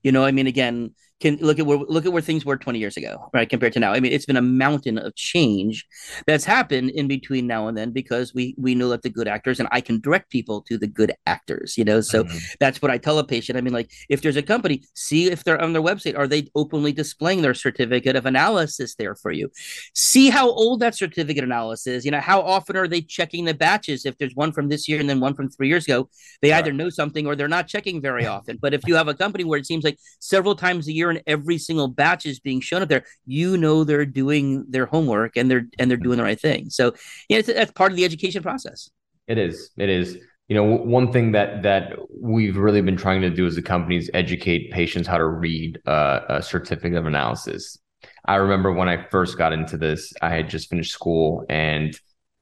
You 0.03 0.13
know, 0.13 0.25
I 0.25 0.33
mean 0.33 0.47
again, 0.47 0.95
can 1.21 1.37
look 1.37 1.59
at 1.59 1.67
where 1.67 1.79
look 1.79 2.07
at 2.07 2.13
where 2.13 2.23
things 2.23 2.45
were 2.45 2.57
20 2.57 2.79
years 2.79 2.97
ago, 2.97 3.31
right? 3.33 3.49
Compared 3.49 3.73
to 3.75 3.81
now. 3.81 3.93
I 3.93 4.01
mean, 4.01 4.13
it's 4.13 4.27
been 4.27 4.37
a 4.37 4.43
mountain 4.43 4.99
of 4.99 5.15
change 5.15 5.87
that's 6.27 6.45
happened 6.45 6.91
in 6.91 7.09
between 7.09 7.47
now 7.47 7.69
and 7.69 7.77
then 7.77 7.93
because 7.93 8.35
we 8.35 8.55
we 8.59 8.75
know 8.75 8.89
that 8.91 9.03
the 9.03 9.11
good 9.11 9.29
actors 9.29 9.61
and 9.61 9.69
I 9.71 9.81
can 9.81 10.01
direct 10.01 10.31
people 10.31 10.63
to 10.63 10.79
the 10.79 10.87
good 10.87 11.13
actors, 11.27 11.77
you 11.77 11.85
know. 11.85 12.01
So 12.01 12.25
mm-hmm. 12.25 12.39
that's 12.59 12.81
what 12.81 12.91
I 12.91 12.99
tell 12.99 13.19
a 13.19 13.25
patient. 13.25 13.59
I 13.59 13.61
mean, 13.61 13.75
like 13.75 13.91
if 14.09 14.23
there's 14.23 14.37
a 14.37 14.43
company, 14.43 14.83
see 14.95 15.31
if 15.31 15.45
they're 15.45 15.61
on 15.61 15.73
their 15.73 15.83
website, 15.83 16.19
are 16.19 16.27
they 16.27 16.49
openly 16.55 16.93
displaying 16.93 17.43
their 17.43 17.55
certificate 17.55 18.17
of 18.17 18.27
analysis 18.27 18.95
there 18.95 19.15
for 19.15 19.31
you? 19.31 19.51
See 19.95 20.31
how 20.31 20.49
old 20.51 20.81
that 20.81 20.95
certificate 20.95 21.45
analysis, 21.45 21.91
is 21.91 22.05
you 22.05 22.11
know, 22.11 22.21
how 22.21 22.41
often 22.41 22.77
are 22.77 22.89
they 22.89 23.03
checking 23.03 23.45
the 23.45 23.55
batches? 23.55 24.07
If 24.07 24.17
there's 24.19 24.35
one 24.35 24.53
from 24.53 24.69
this 24.69 24.89
year 24.89 25.01
and 25.01 25.09
then 25.09 25.21
one 25.21 25.35
from 25.35 25.51
three 25.51 25.69
years 25.69 25.85
ago, 25.85 26.09
they 26.41 26.53
either 26.53 26.73
know 26.73 26.89
something 26.89 27.27
or 27.27 27.37
they're 27.37 27.49
not 27.49 27.69
checking 27.69 28.01
very 28.01 28.27
often. 28.37 28.59
But 28.61 28.75
if 28.75 28.83
you 28.87 28.95
have 28.95 29.09
a 29.09 29.15
company 29.15 29.45
where 29.45 29.59
it 29.59 29.67
seems 29.67 29.85
like 29.85 29.99
several 30.21 30.55
times 30.55 30.89
a 30.89 30.93
year 30.93 31.10
every 31.27 31.59
single 31.59 31.89
batch 31.89 32.27
is 32.27 32.41
being 32.41 32.61
shown 32.61 32.83
up 32.83 32.89
there, 32.89 33.05
you 33.27 33.57
know 33.57 33.85
they're 33.85 34.07
doing 34.07 34.65
their 34.69 34.87
homework 34.87 35.37
and 35.37 35.51
they're 35.51 35.67
and 35.79 35.91
they're 35.91 35.99
doing 35.99 36.19
the 36.19 36.25
right 36.25 36.41
thing. 36.41 36.71
So 36.71 36.95
yeah, 37.29 37.41
that's 37.43 37.73
part 37.73 37.93
of 37.93 37.97
the 37.97 38.05
education 38.05 38.43
process. 38.43 38.91
It 39.27 39.39
is. 39.39 39.71
It 39.77 39.89
is. 39.89 40.19
You 40.49 40.57
know, 40.57 40.65
one 40.65 41.13
thing 41.13 41.33
that 41.33 41.63
that 41.63 41.93
we've 42.21 42.57
really 42.57 42.81
been 42.81 42.97
trying 42.97 43.21
to 43.23 43.31
do 43.31 43.47
as 43.47 43.57
a 43.57 43.63
company 43.63 43.97
is 43.97 44.11
educate 44.15 44.73
patients 44.73 45.07
how 45.07 45.19
to 45.19 45.27
read 45.27 45.81
uh, 45.87 46.21
a 46.29 46.43
certificate 46.43 46.99
of 46.99 47.07
analysis. 47.07 47.79
I 48.25 48.37
remember 48.37 48.73
when 48.73 48.89
I 48.89 49.07
first 49.11 49.39
got 49.39 49.53
into 49.53 49.77
this, 49.77 50.13
I 50.21 50.31
had 50.31 50.51
just 50.51 50.69
finished 50.69 50.93
school 50.93 51.45
and 51.49 51.99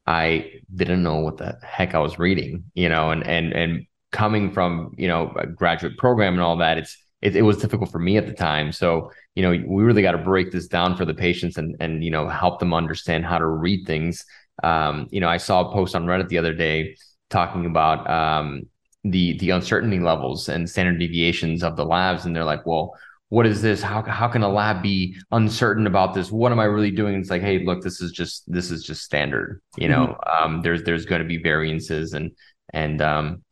I 0.06 0.52
didn't 0.74 1.02
know 1.02 1.20
what 1.20 1.36
the 1.36 1.58
heck 1.62 1.94
I 1.94 1.98
was 1.98 2.18
reading, 2.18 2.64
you 2.74 2.88
know, 2.88 3.10
and 3.10 3.26
and 3.26 3.52
and 3.52 3.86
coming 4.10 4.52
from, 4.52 4.94
you 4.96 5.08
know, 5.08 5.32
a 5.38 5.46
graduate 5.46 5.98
program 5.98 6.34
and 6.34 6.42
all 6.42 6.56
that, 6.56 6.78
it's 6.78 6.96
it, 7.20 7.36
it 7.36 7.42
was 7.42 7.58
difficult 7.58 7.90
for 7.90 7.98
me 7.98 8.16
at 8.16 8.26
the 8.26 8.32
time. 8.32 8.72
So, 8.72 9.10
you 9.34 9.42
know, 9.42 9.50
we 9.50 9.82
really 9.82 10.02
got 10.02 10.12
to 10.12 10.18
break 10.18 10.52
this 10.52 10.68
down 10.68 10.96
for 10.96 11.04
the 11.04 11.14
patients 11.14 11.58
and, 11.58 11.76
and, 11.80 12.04
you 12.04 12.10
know, 12.10 12.28
help 12.28 12.60
them 12.60 12.72
understand 12.72 13.24
how 13.24 13.38
to 13.38 13.46
read 13.46 13.86
things. 13.86 14.24
Um, 14.62 15.08
you 15.10 15.20
know, 15.20 15.28
I 15.28 15.36
saw 15.36 15.68
a 15.68 15.72
post 15.72 15.94
on 15.94 16.06
Reddit 16.06 16.28
the 16.28 16.38
other 16.38 16.54
day 16.54 16.96
talking 17.30 17.66
about, 17.66 18.08
um, 18.08 18.62
the, 19.04 19.38
the 19.38 19.50
uncertainty 19.50 20.00
levels 20.00 20.48
and 20.48 20.68
standard 20.68 20.98
deviations 20.98 21.62
of 21.62 21.76
the 21.76 21.84
labs. 21.84 22.24
And 22.24 22.34
they're 22.34 22.44
like, 22.44 22.66
well, 22.66 22.96
what 23.30 23.46
is 23.46 23.62
this? 23.62 23.82
How, 23.82 24.02
how 24.02 24.28
can 24.28 24.42
a 24.42 24.48
lab 24.48 24.82
be 24.82 25.16
uncertain 25.30 25.86
about 25.86 26.14
this? 26.14 26.32
What 26.32 26.52
am 26.52 26.58
I 26.58 26.64
really 26.64 26.90
doing? 26.90 27.14
It's 27.14 27.30
like, 27.30 27.42
Hey, 27.42 27.64
look, 27.64 27.82
this 27.82 28.00
is 28.00 28.10
just, 28.10 28.50
this 28.50 28.70
is 28.70 28.82
just 28.84 29.02
standard, 29.02 29.60
you 29.76 29.88
know, 29.88 30.16
mm-hmm. 30.26 30.44
um, 30.44 30.62
there's, 30.62 30.82
there's 30.84 31.04
going 31.04 31.22
to 31.22 31.28
be 31.28 31.38
variances 31.38 32.14
and, 32.14 32.32
and, 32.72 33.02
um, 33.02 33.42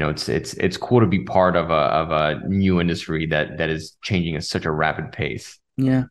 you 0.00 0.06
know 0.06 0.10
it's 0.10 0.30
it's 0.30 0.54
it's 0.54 0.78
cool 0.78 0.98
to 0.98 1.06
be 1.06 1.24
part 1.24 1.56
of 1.56 1.68
a 1.68 1.84
of 2.00 2.10
a 2.10 2.48
new 2.48 2.80
industry 2.80 3.26
that 3.26 3.58
that 3.58 3.68
is 3.68 3.98
changing 4.02 4.34
at 4.34 4.44
such 4.44 4.64
a 4.64 4.70
rapid 4.70 5.12
pace 5.12 5.58
yeah 5.76 6.04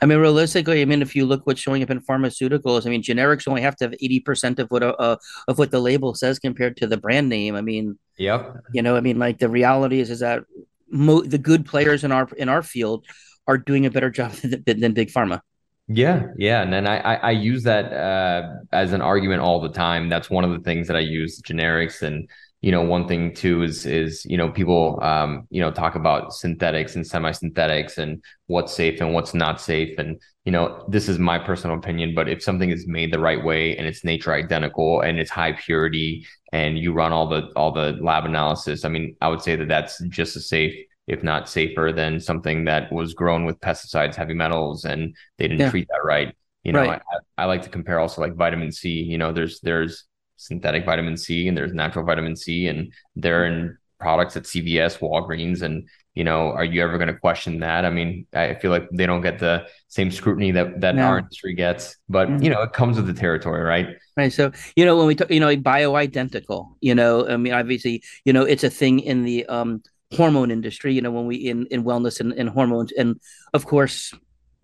I 0.00 0.06
mean, 0.06 0.18
realistically, 0.18 0.82
I 0.82 0.84
mean, 0.84 1.02
if 1.02 1.16
you 1.16 1.26
look 1.26 1.46
what's 1.46 1.60
showing 1.60 1.82
up 1.82 1.90
in 1.90 1.98
pharmaceuticals, 1.98 2.86
I 2.86 2.90
mean, 2.90 3.02
generics 3.02 3.48
only 3.48 3.62
have 3.62 3.74
to 3.76 3.86
have 3.86 3.94
eighty 3.94 4.20
percent 4.20 4.60
of 4.60 4.70
what 4.70 4.84
uh, 4.84 5.16
of 5.48 5.58
what 5.58 5.72
the 5.72 5.80
label 5.80 6.14
says 6.14 6.38
compared 6.38 6.76
to 6.76 6.86
the 6.86 6.96
brand 6.96 7.28
name. 7.28 7.56
I 7.56 7.60
mean, 7.60 7.98
yep. 8.16 8.54
You 8.72 8.82
know, 8.82 8.94
I 8.94 9.00
mean, 9.00 9.18
like 9.18 9.38
the 9.38 9.48
reality 9.48 9.98
is 9.98 10.10
is 10.10 10.20
that 10.20 10.44
mo- 10.90 11.22
the 11.22 11.38
good 11.38 11.66
players 11.66 12.04
in 12.04 12.12
our 12.12 12.28
in 12.36 12.48
our 12.48 12.62
field 12.62 13.04
are 13.48 13.58
doing 13.58 13.84
a 13.84 13.90
better 13.90 14.10
job 14.10 14.32
than, 14.66 14.78
than 14.78 14.92
big 14.92 15.10
pharma. 15.10 15.40
Yeah, 15.88 16.28
yeah, 16.36 16.62
and 16.62 16.72
then 16.72 16.86
I, 16.86 16.98
I, 16.98 17.14
I 17.14 17.30
use 17.32 17.64
that 17.64 17.92
uh, 17.92 18.54
as 18.72 18.92
an 18.92 19.02
argument 19.02 19.42
all 19.42 19.60
the 19.60 19.68
time. 19.68 20.08
That's 20.08 20.30
one 20.30 20.44
of 20.44 20.50
the 20.52 20.60
things 20.60 20.86
that 20.86 20.96
I 20.96 21.00
use 21.00 21.42
generics, 21.42 22.00
and 22.00 22.28
you 22.64 22.72
know, 22.72 22.80
one 22.80 23.06
thing 23.06 23.34
too 23.34 23.62
is 23.62 23.84
is 23.84 24.24
you 24.24 24.38
know 24.38 24.48
people 24.48 24.98
um, 25.02 25.46
you 25.50 25.60
know 25.60 25.70
talk 25.70 25.96
about 25.96 26.32
synthetics 26.32 26.96
and 26.96 27.06
semi-synthetics 27.06 27.98
and 27.98 28.24
what's 28.46 28.72
safe 28.72 29.02
and 29.02 29.12
what's 29.12 29.34
not 29.34 29.60
safe, 29.60 29.98
and 29.98 30.18
you 30.46 30.52
know 30.52 30.82
this 30.88 31.06
is 31.06 31.18
my 31.18 31.38
personal 31.38 31.76
opinion, 31.76 32.14
but 32.14 32.26
if 32.26 32.42
something 32.42 32.70
is 32.70 32.86
made 32.86 33.12
the 33.12 33.18
right 33.18 33.44
way 33.44 33.76
and 33.76 33.86
it's 33.86 34.02
nature 34.02 34.32
identical 34.32 35.02
and 35.02 35.18
it's 35.18 35.30
high 35.30 35.52
purity 35.52 36.26
and 36.52 36.78
you 36.78 36.94
run 36.94 37.12
all 37.12 37.28
the 37.28 37.52
all 37.54 37.70
the 37.70 37.98
lab 38.00 38.24
analysis, 38.24 38.86
I 38.86 38.88
mean, 38.88 39.14
I 39.20 39.28
would 39.28 39.42
say 39.42 39.56
that 39.56 39.68
that's 39.68 40.02
just 40.04 40.34
as 40.34 40.48
safe 40.48 40.74
if 41.06 41.22
not 41.22 41.50
safer 41.50 41.92
than 41.94 42.18
something 42.18 42.64
that 42.64 42.90
was 42.90 43.12
grown 43.12 43.44
with 43.44 43.60
pesticides, 43.60 44.14
heavy 44.14 44.32
metals, 44.32 44.86
and 44.86 45.14
they 45.36 45.48
didn't 45.48 45.60
yeah. 45.60 45.70
treat 45.70 45.88
that 45.88 46.02
right. 46.02 46.34
You 46.62 46.72
know, 46.72 46.80
right. 46.80 47.02
I, 47.36 47.42
I 47.42 47.44
like 47.44 47.60
to 47.64 47.68
compare 47.68 48.00
also 48.00 48.22
like 48.22 48.36
vitamin 48.36 48.72
C. 48.72 48.88
You 48.88 49.18
know, 49.18 49.34
there's 49.34 49.60
there's 49.60 50.06
synthetic 50.36 50.84
vitamin 50.84 51.16
C 51.16 51.48
and 51.48 51.56
there's 51.56 51.72
natural 51.72 52.04
vitamin 52.04 52.36
C, 52.36 52.68
and 52.68 52.92
they're 53.16 53.46
in 53.46 53.76
products 53.98 54.36
at 54.36 54.44
CVS, 54.44 54.98
Walgreens, 54.98 55.62
and 55.62 55.88
you 56.14 56.22
know, 56.22 56.52
are 56.52 56.64
you 56.64 56.80
ever 56.80 56.96
going 56.96 57.08
to 57.08 57.18
question 57.18 57.58
that? 57.60 57.84
I 57.84 57.90
mean, 57.90 58.26
I 58.32 58.54
feel 58.54 58.70
like 58.70 58.88
they 58.92 59.04
don't 59.04 59.20
get 59.20 59.40
the 59.40 59.66
same 59.88 60.12
scrutiny 60.12 60.52
that 60.52 60.80
that 60.80 60.94
no. 60.94 61.02
our 61.02 61.18
industry 61.18 61.54
gets, 61.54 61.96
but 62.08 62.28
mm-hmm. 62.28 62.42
you 62.42 62.50
know, 62.50 62.62
it 62.62 62.72
comes 62.72 62.96
with 62.96 63.06
the 63.06 63.14
territory, 63.14 63.62
right? 63.62 63.96
Right. 64.16 64.32
So, 64.32 64.52
you 64.76 64.84
know, 64.84 64.96
when 64.96 65.06
we 65.06 65.16
talk, 65.16 65.30
you 65.30 65.40
know, 65.40 65.54
bioidentical, 65.56 66.76
you 66.80 66.94
know, 66.94 67.28
I 67.28 67.36
mean, 67.36 67.52
obviously, 67.52 68.02
you 68.24 68.32
know, 68.32 68.42
it's 68.42 68.62
a 68.62 68.70
thing 68.70 69.00
in 69.00 69.24
the 69.24 69.44
um 69.46 69.82
hormone 70.14 70.50
industry, 70.50 70.94
you 70.94 71.02
know, 71.02 71.10
when 71.10 71.26
we 71.26 71.36
in, 71.36 71.66
in 71.66 71.84
wellness 71.84 72.20
and, 72.20 72.32
and 72.32 72.48
hormones. 72.48 72.92
And 72.92 73.20
of 73.52 73.66
course, 73.66 74.14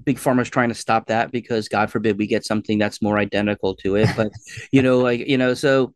big 0.04 0.18
pharma's 0.18 0.50
trying 0.50 0.68
to 0.68 0.74
stop 0.74 1.06
that 1.06 1.30
because 1.30 1.68
God 1.68 1.90
forbid 1.90 2.18
we 2.18 2.26
get 2.26 2.44
something 2.44 2.78
that's 2.78 3.02
more 3.02 3.18
identical 3.18 3.74
to 3.76 3.96
it. 3.96 4.08
But, 4.16 4.32
you 4.72 4.82
know, 4.82 4.98
like, 4.98 5.26
you 5.26 5.38
know, 5.38 5.54
so, 5.54 5.94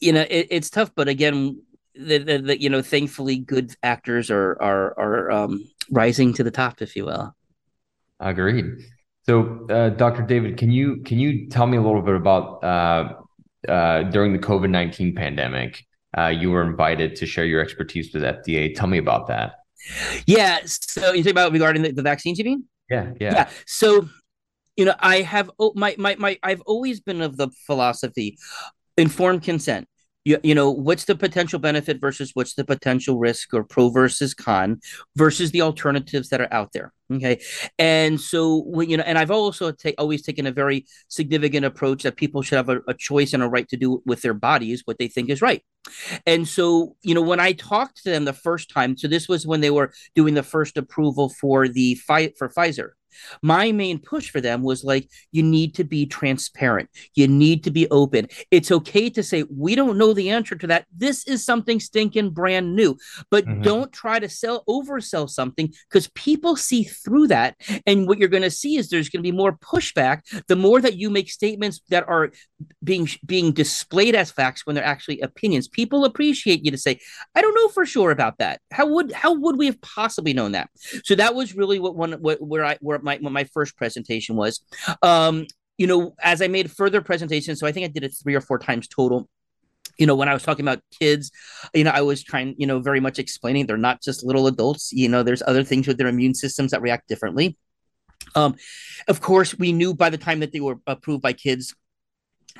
you 0.00 0.12
know, 0.12 0.26
it, 0.28 0.48
it's 0.50 0.70
tough, 0.70 0.90
but 0.94 1.08
again, 1.08 1.62
the, 1.94 2.18
the, 2.18 2.38
the, 2.38 2.60
you 2.60 2.70
know, 2.70 2.82
thankfully 2.82 3.38
good 3.38 3.74
actors 3.82 4.30
are, 4.30 4.56
are, 4.60 4.98
are 4.98 5.30
um, 5.30 5.64
rising 5.90 6.32
to 6.34 6.44
the 6.44 6.50
top, 6.50 6.80
if 6.82 6.96
you 6.96 7.04
will. 7.04 7.34
Agreed. 8.18 8.66
So, 9.24 9.66
uh, 9.68 9.90
Dr. 9.90 10.22
David, 10.22 10.56
can 10.56 10.70
you, 10.70 11.02
can 11.02 11.18
you 11.18 11.48
tell 11.48 11.66
me 11.66 11.76
a 11.76 11.82
little 11.82 12.02
bit 12.02 12.14
about, 12.14 12.64
uh, 12.64 13.14
uh, 13.68 14.04
during 14.04 14.32
the 14.32 14.38
COVID 14.38 14.70
19 14.70 15.14
pandemic, 15.14 15.84
uh, 16.16 16.28
you 16.28 16.50
were 16.50 16.62
invited 16.62 17.16
to 17.16 17.26
share 17.26 17.44
your 17.44 17.60
expertise 17.60 18.12
with 18.12 18.22
FDA. 18.22 18.74
Tell 18.74 18.88
me 18.88 18.98
about 18.98 19.28
that. 19.28 19.54
Yeah. 20.26 20.60
So 20.64 21.12
you 21.12 21.22
talk 21.22 21.30
about 21.30 21.52
regarding 21.52 21.82
the, 21.82 21.92
the 21.92 22.02
vaccines, 22.02 22.38
you 22.38 22.44
mean? 22.44 22.64
Yeah. 22.90 23.12
Yeah. 23.20 23.32
Yeah. 23.32 23.48
So, 23.66 24.08
you 24.76 24.84
know, 24.84 24.94
I 24.98 25.22
have 25.22 25.50
oh, 25.58 25.72
my 25.76 25.94
my 25.98 26.16
my 26.18 26.38
I've 26.42 26.60
always 26.62 27.00
been 27.00 27.20
of 27.20 27.36
the 27.36 27.50
philosophy, 27.66 28.38
informed 28.96 29.42
consent 29.42 29.88
you, 30.24 30.38
you 30.42 30.54
know 30.54 30.70
what's 30.70 31.04
the 31.04 31.14
potential 31.14 31.58
benefit 31.58 32.00
versus 32.00 32.30
what's 32.34 32.54
the 32.54 32.64
potential 32.64 33.18
risk 33.18 33.54
or 33.54 33.64
pro 33.64 33.88
versus 33.88 34.34
con 34.34 34.80
versus 35.16 35.50
the 35.50 35.62
alternatives 35.62 36.28
that 36.28 36.40
are 36.40 36.52
out 36.52 36.72
there 36.72 36.92
okay? 37.12 37.40
And 37.78 38.20
so 38.20 38.62
when 38.66 38.88
you 38.90 38.96
know 38.96 39.02
and 39.04 39.18
i've 39.18 39.30
also 39.30 39.72
take, 39.72 39.94
always 39.98 40.22
taken 40.22 40.46
a 40.46 40.52
very 40.52 40.86
significant 41.08 41.64
approach 41.64 42.02
that 42.02 42.16
people 42.16 42.42
should 42.42 42.56
have 42.56 42.68
a, 42.68 42.80
a 42.88 42.94
choice 42.94 43.32
and 43.32 43.42
a 43.42 43.48
right 43.48 43.68
to 43.68 43.76
do 43.76 44.02
with 44.06 44.22
their 44.22 44.34
bodies 44.34 44.82
what 44.84 44.98
they 44.98 45.08
think 45.08 45.30
is 45.30 45.42
right. 45.42 45.62
And 46.26 46.46
so 46.46 46.96
you 47.02 47.14
know 47.14 47.22
when 47.22 47.40
i 47.40 47.52
talked 47.52 48.02
to 48.04 48.10
them 48.10 48.24
the 48.24 48.32
first 48.32 48.70
time 48.70 48.96
so 48.96 49.08
this 49.08 49.28
was 49.28 49.46
when 49.46 49.60
they 49.60 49.70
were 49.70 49.92
doing 50.14 50.34
the 50.34 50.42
first 50.42 50.76
approval 50.76 51.28
for 51.28 51.68
the 51.68 51.94
fight 51.94 52.34
for 52.38 52.48
pfizer 52.48 52.90
my 53.42 53.72
main 53.72 53.98
push 53.98 54.30
for 54.30 54.40
them 54.40 54.62
was 54.62 54.84
like, 54.84 55.08
you 55.32 55.42
need 55.42 55.74
to 55.76 55.84
be 55.84 56.06
transparent. 56.06 56.88
You 57.14 57.28
need 57.28 57.64
to 57.64 57.70
be 57.70 57.88
open. 57.90 58.28
It's 58.50 58.70
okay 58.70 59.10
to 59.10 59.22
say, 59.22 59.44
we 59.54 59.74
don't 59.74 59.98
know 59.98 60.12
the 60.12 60.30
answer 60.30 60.54
to 60.56 60.66
that. 60.68 60.86
This 60.96 61.26
is 61.26 61.44
something 61.44 61.80
stinking 61.80 62.30
brand 62.30 62.74
new, 62.74 62.96
but 63.30 63.44
mm-hmm. 63.44 63.62
don't 63.62 63.92
try 63.92 64.18
to 64.18 64.28
sell, 64.28 64.64
oversell 64.68 65.28
something 65.28 65.72
because 65.88 66.08
people 66.14 66.56
see 66.56 66.84
through 66.84 67.28
that. 67.28 67.56
And 67.86 68.06
what 68.06 68.18
you're 68.18 68.28
going 68.28 68.42
to 68.42 68.50
see 68.50 68.76
is 68.76 68.88
there's 68.88 69.08
going 69.08 69.20
to 69.20 69.30
be 69.30 69.36
more 69.36 69.52
pushback 69.52 70.22
the 70.46 70.56
more 70.56 70.80
that 70.80 70.96
you 70.96 71.10
make 71.10 71.30
statements 71.30 71.80
that 71.88 72.08
are 72.08 72.30
being 72.82 73.08
being 73.24 73.52
displayed 73.52 74.14
as 74.14 74.30
facts 74.30 74.66
when 74.66 74.74
they're 74.74 74.84
actually 74.84 75.20
opinions. 75.20 75.68
People 75.68 76.04
appreciate 76.04 76.64
you 76.64 76.70
to 76.70 76.78
say, 76.78 76.98
I 77.34 77.40
don't 77.40 77.54
know 77.54 77.68
for 77.68 77.86
sure 77.86 78.10
about 78.10 78.38
that. 78.38 78.60
How 78.70 78.86
would 78.86 79.12
how 79.12 79.34
would 79.34 79.56
we 79.56 79.66
have 79.66 79.80
possibly 79.80 80.32
known 80.32 80.52
that? 80.52 80.70
So 81.04 81.14
that 81.14 81.34
was 81.34 81.54
really 81.54 81.78
what 81.78 81.96
one 81.96 82.12
what, 82.12 82.40
where 82.40 82.64
I 82.64 82.78
where 82.80 82.98
my 83.02 83.18
my 83.18 83.44
first 83.44 83.76
presentation 83.76 84.36
was. 84.36 84.60
Um, 85.02 85.46
you 85.78 85.86
know, 85.86 86.14
as 86.22 86.42
I 86.42 86.48
made 86.48 86.70
further 86.70 87.00
presentations, 87.00 87.58
so 87.58 87.66
I 87.66 87.72
think 87.72 87.84
I 87.84 87.88
did 87.88 88.04
it 88.04 88.12
three 88.22 88.34
or 88.34 88.42
four 88.42 88.58
times 88.58 88.86
total 88.86 89.30
you 90.00 90.06
know, 90.06 90.14
when 90.14 90.28
I 90.28 90.32
was 90.32 90.42
talking 90.42 90.64
about 90.64 90.82
kids, 90.98 91.30
you 91.74 91.84
know, 91.84 91.90
I 91.90 92.00
was 92.00 92.22
trying, 92.22 92.54
you 92.56 92.66
know, 92.66 92.80
very 92.80 93.00
much 93.00 93.18
explaining 93.18 93.66
they're 93.66 93.76
not 93.76 94.02
just 94.02 94.24
little 94.24 94.46
adults. 94.46 94.92
You 94.92 95.10
know, 95.10 95.22
there's 95.22 95.42
other 95.46 95.62
things 95.62 95.86
with 95.86 95.98
their 95.98 96.08
immune 96.08 96.34
systems 96.34 96.70
that 96.70 96.80
react 96.80 97.06
differently. 97.06 97.58
Um, 98.34 98.56
of 99.08 99.20
course, 99.20 99.58
we 99.58 99.72
knew 99.72 99.94
by 99.94 100.08
the 100.08 100.18
time 100.18 100.40
that 100.40 100.52
they 100.52 100.60
were 100.60 100.76
approved 100.86 101.22
by 101.22 101.34
kids 101.34 101.74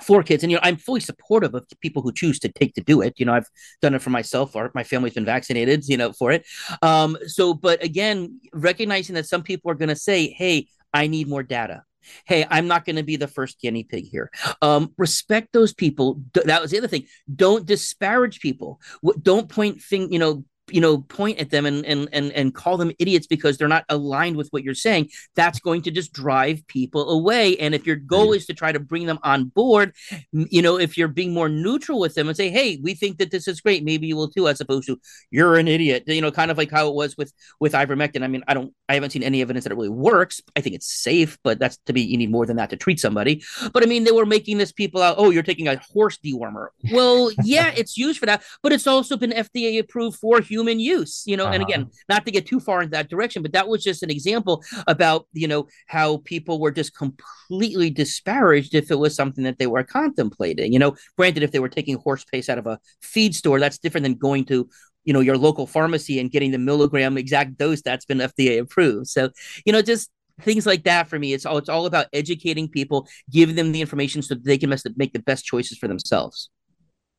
for 0.00 0.22
kids, 0.22 0.42
and 0.42 0.50
you 0.50 0.56
know, 0.56 0.62
I'm 0.62 0.76
fully 0.76 1.00
supportive 1.00 1.54
of 1.54 1.66
people 1.80 2.02
who 2.02 2.12
choose 2.12 2.38
to 2.40 2.48
take 2.48 2.74
to 2.74 2.80
do 2.80 3.00
it. 3.00 3.14
You 3.18 3.26
know, 3.26 3.34
I've 3.34 3.48
done 3.82 3.94
it 3.94 4.02
for 4.02 4.10
myself, 4.10 4.54
or 4.54 4.70
my 4.74 4.84
family's 4.84 5.14
been 5.14 5.24
vaccinated, 5.24 5.86
you 5.88 5.96
know, 5.96 6.12
for 6.12 6.32
it. 6.32 6.46
Um, 6.82 7.16
so, 7.26 7.54
but 7.54 7.82
again, 7.82 8.40
recognizing 8.52 9.14
that 9.14 9.26
some 9.26 9.42
people 9.42 9.70
are 9.70 9.74
going 9.74 9.88
to 9.88 9.96
say, 9.96 10.28
"Hey, 10.28 10.68
I 10.92 11.06
need 11.06 11.28
more 11.28 11.42
data." 11.42 11.82
Hey, 12.24 12.46
I'm 12.50 12.66
not 12.66 12.84
going 12.84 12.96
to 12.96 13.02
be 13.02 13.16
the 13.16 13.28
first 13.28 13.60
guinea 13.60 13.84
pig 13.84 14.06
here. 14.06 14.30
Um, 14.62 14.92
respect 14.96 15.52
those 15.52 15.74
people. 15.74 16.22
That 16.32 16.62
was 16.62 16.70
the 16.70 16.78
other 16.78 16.88
thing. 16.88 17.06
Don't 17.34 17.66
disparage 17.66 18.40
people. 18.40 18.80
Don't 19.20 19.48
point 19.48 19.82
thing, 19.82 20.12
you 20.12 20.18
know, 20.18 20.44
you 20.72 20.80
know 20.80 20.98
point 20.98 21.38
at 21.38 21.50
them 21.50 21.66
and 21.66 21.84
and 21.84 22.08
and 22.12 22.32
and 22.32 22.54
call 22.54 22.76
them 22.76 22.92
idiots 22.98 23.26
because 23.26 23.58
they're 23.58 23.68
not 23.68 23.84
aligned 23.88 24.36
with 24.36 24.48
what 24.50 24.62
you're 24.62 24.74
saying 24.74 25.08
that's 25.34 25.60
going 25.60 25.82
to 25.82 25.90
just 25.90 26.12
drive 26.12 26.66
people 26.66 27.10
away. 27.10 27.56
And 27.58 27.74
if 27.74 27.86
your 27.86 27.96
goal 27.96 28.32
is 28.32 28.46
to 28.46 28.54
try 28.54 28.72
to 28.72 28.80
bring 28.80 29.06
them 29.06 29.18
on 29.22 29.46
board 29.46 29.94
you 30.32 30.62
know 30.62 30.78
if 30.78 30.96
you're 30.96 31.08
being 31.08 31.32
more 31.32 31.48
neutral 31.48 31.98
with 31.98 32.14
them 32.14 32.28
and 32.28 32.36
say 32.36 32.50
hey 32.50 32.78
we 32.82 32.94
think 32.94 33.18
that 33.18 33.30
this 33.30 33.48
is 33.48 33.60
great. 33.60 33.84
Maybe 33.84 34.06
you 34.06 34.16
will 34.16 34.30
too 34.30 34.48
as 34.48 34.60
opposed 34.60 34.86
to 34.86 35.00
you're 35.30 35.56
an 35.56 35.68
idiot. 35.68 36.04
You 36.06 36.20
know 36.20 36.30
kind 36.30 36.50
of 36.50 36.58
like 36.58 36.70
how 36.70 36.88
it 36.88 36.94
was 36.94 37.16
with 37.16 37.32
with 37.58 37.72
ivermectin. 37.72 38.22
I 38.22 38.28
mean 38.28 38.44
i 38.48 38.54
don't 38.54 38.72
i 38.88 38.94
haven't 38.94 39.10
seen 39.10 39.22
any 39.22 39.42
evidence 39.42 39.64
that 39.64 39.72
it 39.72 39.76
really 39.76 39.88
works. 39.88 40.40
I 40.56 40.60
think 40.60 40.74
it's 40.74 40.90
safe 40.90 41.38
but 41.42 41.58
that's 41.58 41.78
to 41.86 41.92
be 41.92 42.02
you 42.02 42.16
need 42.16 42.30
more 42.30 42.46
than 42.46 42.56
that 42.56 42.70
to 42.70 42.76
treat 42.76 43.00
somebody. 43.00 43.42
But 43.72 43.82
i 43.82 43.86
mean 43.86 44.04
they 44.04 44.12
were 44.12 44.26
making 44.26 44.58
this 44.58 44.72
people 44.72 45.02
out 45.02 45.16
oh 45.18 45.30
you're 45.30 45.42
taking 45.42 45.68
a 45.68 45.80
horse 45.92 46.18
dewormer. 46.18 46.68
Well 46.92 47.30
yeah 47.44 47.72
it's 47.76 47.96
used 47.96 48.18
for 48.18 48.26
that 48.26 48.42
but 48.62 48.72
it's 48.72 48.86
also 48.86 49.16
been 49.16 49.30
fda 49.30 49.78
approved 49.78 50.18
for 50.18 50.40
human 50.40 50.59
human 50.60 50.80
use 50.80 51.22
you 51.26 51.36
know 51.36 51.44
uh-huh. 51.44 51.54
and 51.54 51.62
again 51.62 51.82
uh-huh. 51.82 52.04
not 52.08 52.24
to 52.24 52.30
get 52.30 52.46
too 52.46 52.60
far 52.60 52.82
in 52.82 52.90
that 52.90 53.08
direction 53.08 53.42
but 53.42 53.52
that 53.52 53.68
was 53.68 53.82
just 53.82 54.02
an 54.02 54.10
example 54.10 54.62
about 54.86 55.26
you 55.32 55.48
know 55.48 55.66
how 55.86 56.18
people 56.18 56.60
were 56.60 56.70
just 56.70 56.94
completely 56.94 57.88
disparaged 57.90 58.74
if 58.74 58.90
it 58.90 58.98
was 58.98 59.14
something 59.14 59.44
that 59.44 59.58
they 59.58 59.66
were 59.66 59.84
contemplating 59.84 60.72
you 60.72 60.78
know 60.78 60.94
granted 61.16 61.42
if 61.42 61.52
they 61.52 61.60
were 61.60 61.68
taking 61.68 61.96
horse 61.96 62.24
paste 62.24 62.50
out 62.50 62.58
of 62.58 62.66
a 62.66 62.78
feed 63.00 63.34
store 63.34 63.58
that's 63.58 63.78
different 63.78 64.04
than 64.04 64.14
going 64.14 64.44
to 64.44 64.68
you 65.04 65.12
know 65.12 65.20
your 65.20 65.38
local 65.38 65.66
pharmacy 65.66 66.20
and 66.20 66.30
getting 66.30 66.50
the 66.50 66.58
milligram 66.58 67.16
exact 67.16 67.56
dose 67.56 67.82
that's 67.82 68.04
been 68.04 68.18
FDA 68.18 68.60
approved. 68.60 69.08
So 69.08 69.30
you 69.64 69.72
know 69.72 69.82
just 69.82 70.10
things 70.40 70.66
like 70.66 70.84
that 70.84 71.08
for 71.08 71.18
me. 71.18 71.32
It's 71.32 71.46
all 71.46 71.58
it's 71.58 71.68
all 71.68 71.86
about 71.86 72.06
educating 72.12 72.68
people, 72.68 73.08
giving 73.30 73.56
them 73.56 73.72
the 73.72 73.80
information 73.80 74.22
so 74.22 74.34
that 74.34 74.44
they 74.44 74.58
can 74.58 74.74
make 74.96 75.12
the 75.12 75.20
best 75.20 75.44
choices 75.44 75.78
for 75.78 75.88
themselves. 75.88 76.50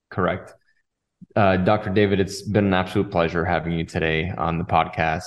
Correct. 0.10 0.54
Uh, 1.36 1.58
Dr. 1.58 1.90
David, 1.92 2.20
it's 2.20 2.42
been 2.42 2.66
an 2.66 2.74
absolute 2.74 3.12
pleasure 3.12 3.46
having 3.46 3.74
you 3.74 3.86
today 3.86 4.32
on 4.38 4.58
the 4.58 4.64
podcast. 4.64 5.26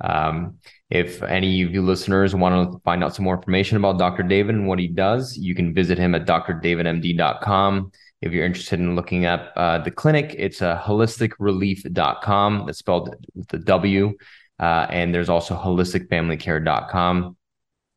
Um, 0.00 0.58
if 0.90 1.22
any 1.22 1.62
of 1.62 1.72
you 1.72 1.82
listeners 1.82 2.34
want 2.34 2.72
to 2.72 2.78
find 2.80 3.02
out 3.02 3.14
some 3.14 3.24
more 3.24 3.36
information 3.36 3.76
about 3.76 3.98
Dr. 3.98 4.22
David 4.22 4.54
and 4.54 4.68
what 4.68 4.78
he 4.78 4.88
does, 4.88 5.36
you 5.36 5.54
can 5.54 5.74
visit 5.74 5.98
him 5.98 6.14
at 6.14 6.26
drdavidmd.com. 6.26 7.92
If 8.22 8.32
you're 8.32 8.44
interested 8.44 8.78
in 8.78 8.94
looking 8.94 9.24
at 9.24 9.52
uh, 9.56 9.78
the 9.78 9.90
clinic, 9.90 10.34
it's 10.38 10.62
uh, 10.62 10.78
wholisticreleaf.com. 10.80 12.66
That's 12.66 12.78
spelled 12.78 13.14
with 13.34 13.48
the 13.48 13.58
W. 13.58 14.16
Uh, 14.58 14.86
and 14.90 15.14
there's 15.14 15.28
also 15.28 15.54
holisticfamilycare.com. 15.54 17.36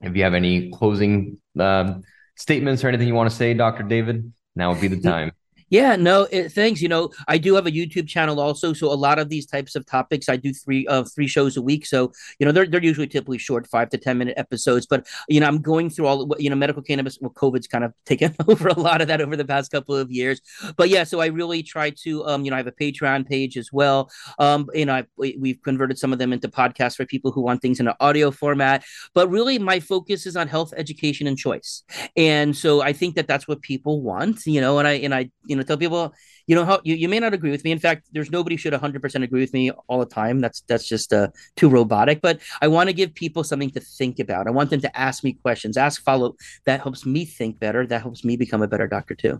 If 0.02 0.16
you 0.16 0.24
have 0.24 0.34
any 0.34 0.72
closing 0.72 1.38
uh, 1.58 1.96
statements 2.36 2.84
or 2.84 2.90
anything 2.90 3.08
you 3.08 3.16
want 3.16 3.30
to 3.30 3.36
say, 3.36 3.54
Dr. 3.54 3.84
David, 3.84 4.34
now 4.56 4.72
would 4.72 4.82
be 4.82 4.88
the 4.88 5.02
time. 5.10 5.32
Yeah, 5.70 5.96
no, 5.96 6.28
it, 6.32 6.52
thanks. 6.52 6.82
You 6.82 6.90
know, 6.90 7.12
I 7.28 7.38
do 7.38 7.56
have 7.56 7.68
a 7.68 7.72
YouTube 7.72 8.08
channel 8.08 8.40
also, 8.40 8.74
so 8.74 8.92
a 8.92 8.96
lot 8.96 9.20
of 9.20 9.30
these 9.30 9.46
types 9.46 9.76
of 9.76 9.86
topics, 9.86 10.28
I 10.30 10.36
do 10.36 10.54
three 10.54 10.88
uh 10.88 11.04
three 11.04 11.28
shows 11.28 11.58
a 11.58 11.62
week. 11.62 11.86
So 11.86 12.12
you 12.40 12.46
know, 12.46 12.52
they're 12.52 12.66
they're 12.68 12.84
usually 12.84 13.08
typically 13.08 13.38
short, 13.38 13.68
five 13.68 13.90
to 13.90 13.98
ten 13.98 14.18
minute 14.18 14.34
episodes. 14.38 14.86
But 14.86 15.08
you 15.28 15.40
know, 15.40 15.48
I'm 15.48 15.62
going 15.62 15.90
through 15.90 16.08
all 16.08 16.36
you 16.40 16.50
know, 16.50 16.56
medical 16.56 16.82
cannabis. 16.82 17.18
Well, 17.22 17.32
COVID's 17.32 17.68
kind 17.68 17.84
of 17.84 17.94
taken 18.06 18.36
over 18.48 18.68
a 18.70 18.80
lot 18.80 19.02
of 19.02 19.08
that 19.08 19.22
over 19.22 19.36
the 19.36 19.46
past 19.46 19.72
couple 19.72 19.96
of 19.96 20.12
years. 20.12 20.42
But 20.78 20.90
yeah, 20.90 21.04
so 21.04 21.20
I 21.20 21.28
really 21.28 21.64
try 21.64 21.92
to 22.04 22.26
um, 22.26 22.44
you 22.44 22.52
know, 22.52 22.56
I 22.56 22.60
have 22.60 22.68
a 22.68 22.72
Patreon 22.72 23.28
page 23.28 23.58
as 23.58 23.72
well. 23.72 24.10
Um, 24.40 24.70
you 24.74 24.86
know, 24.86 24.96
I, 24.96 25.06
we've 25.18 25.62
converted 25.64 25.98
some 25.98 26.14
of 26.14 26.20
them 26.20 26.34
into 26.34 26.48
podcasts 26.48 26.96
for 26.96 27.06
people 27.06 27.32
who 27.32 27.42
want 27.42 27.62
things 27.62 27.80
in 27.80 27.88
an 27.88 27.96
audio 28.00 28.32
format. 28.32 28.84
But 29.14 29.30
really, 29.30 29.60
my 29.60 29.80
focus 29.80 30.26
is 30.26 30.36
on 30.36 30.48
health 30.48 30.74
education 30.78 31.28
and 31.28 31.38
choice, 31.38 31.84
and 32.16 32.56
so 32.56 32.82
I 32.82 32.94
think 32.94 33.16
that 33.16 33.28
that's 33.28 33.48
what 33.48 33.62
people 33.62 34.02
want. 34.02 34.46
You 34.46 34.62
know, 34.62 34.80
and 34.80 34.88
I 34.88 34.94
and 34.94 35.14
I 35.14 35.30
you 35.46 35.56
know 35.56 35.59
tell 35.64 35.78
people 35.78 36.14
you 36.48 36.56
know 36.56 36.66
how 36.66 36.80
you, 36.84 36.96
you 36.96 37.08
may 37.08 37.20
not 37.20 37.34
agree 37.34 37.52
with 37.52 37.64
me. 37.64 37.72
In 37.72 37.80
fact 37.80 38.08
there's 38.12 38.32
nobody 38.32 38.58
should 38.58 38.74
100% 38.74 39.24
agree 39.24 39.42
with 39.42 39.54
me 39.54 39.72
all 39.88 40.00
the 40.00 40.06
time. 40.06 40.42
That's 40.42 40.62
that's 40.62 40.88
just 40.88 41.14
uh, 41.14 41.30
too 41.56 41.70
robotic. 41.70 42.22
But 42.22 42.40
i 42.62 42.68
want 42.68 42.90
to 42.90 42.94
give 42.94 43.14
people 43.14 43.44
something 43.44 43.70
to 43.72 43.80
think 43.80 44.20
about. 44.20 44.48
I 44.48 44.52
want 44.52 44.70
them 44.70 44.82
to 44.82 45.00
ask 45.00 45.24
me 45.24 45.34
questions 45.34 45.78
ask 45.78 46.04
follow 46.04 46.36
that 46.66 46.82
helps 46.82 47.06
me 47.06 47.26
think 47.26 47.60
better. 47.60 47.86
That 47.86 48.02
helps 48.02 48.24
me 48.24 48.36
become 48.36 48.62
a 48.62 48.68
better 48.68 48.88
doctor 48.88 49.16
too. 49.16 49.40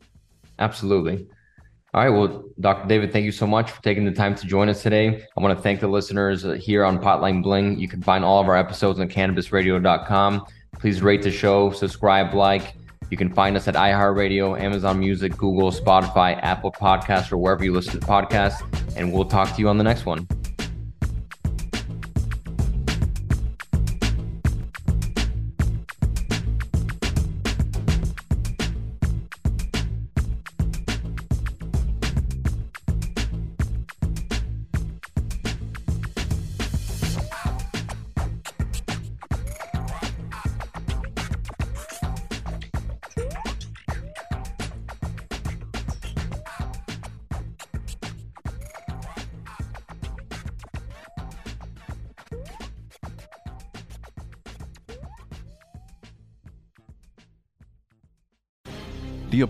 Absolutely. 0.60 1.28
All 1.94 2.04
right. 2.04 2.10
Well 2.10 2.46
dr 2.60 2.88
david 2.88 3.12
thank 3.12 3.26
you 3.26 3.32
so 3.32 3.48
much 3.48 3.72
for 3.72 3.82
taking 3.82 4.06
the 4.06 4.12
time 4.12 4.36
to 4.36 4.46
join 4.46 4.70
us 4.70 4.84
today. 4.84 5.26
I 5.36 5.42
want 5.42 5.58
to 5.58 5.62
thank 5.62 5.80
the 5.80 5.88
listeners 5.88 6.46
uh, 6.46 6.54
here 6.54 6.86
on 6.86 7.00
potline 7.00 7.42
bling. 7.42 7.80
You 7.80 7.88
can 7.88 8.04
find 8.04 8.24
all 8.24 8.40
of 8.40 8.48
our 8.48 8.58
episodes 8.58 9.00
on 9.00 9.10
cannabisradio.com 9.10 10.46
please 10.80 11.02
rate 11.02 11.22
the 11.22 11.32
show 11.32 11.72
subscribe 11.72 12.34
like 12.34 12.76
you 13.10 13.18
can 13.18 13.34
find 13.34 13.58
us 13.58 13.68
at 13.68 13.76
iHeartRadio, 13.76 14.60
Amazon 14.60 15.00
Music, 15.00 15.36
Google, 15.36 15.72
Spotify, 15.72 16.40
Apple 16.44 16.72
Podcasts, 16.72 17.32
or 17.32 17.38
wherever 17.38 17.64
you 17.64 17.74
listen 17.74 18.00
to 18.00 18.06
podcasts. 18.06 18.62
And 18.96 19.12
we'll 19.12 19.26
talk 19.26 19.56
to 19.56 19.62
you 19.62 19.70
on 19.70 19.78
the 19.78 19.84
next 19.84 20.06
one. 20.06 20.28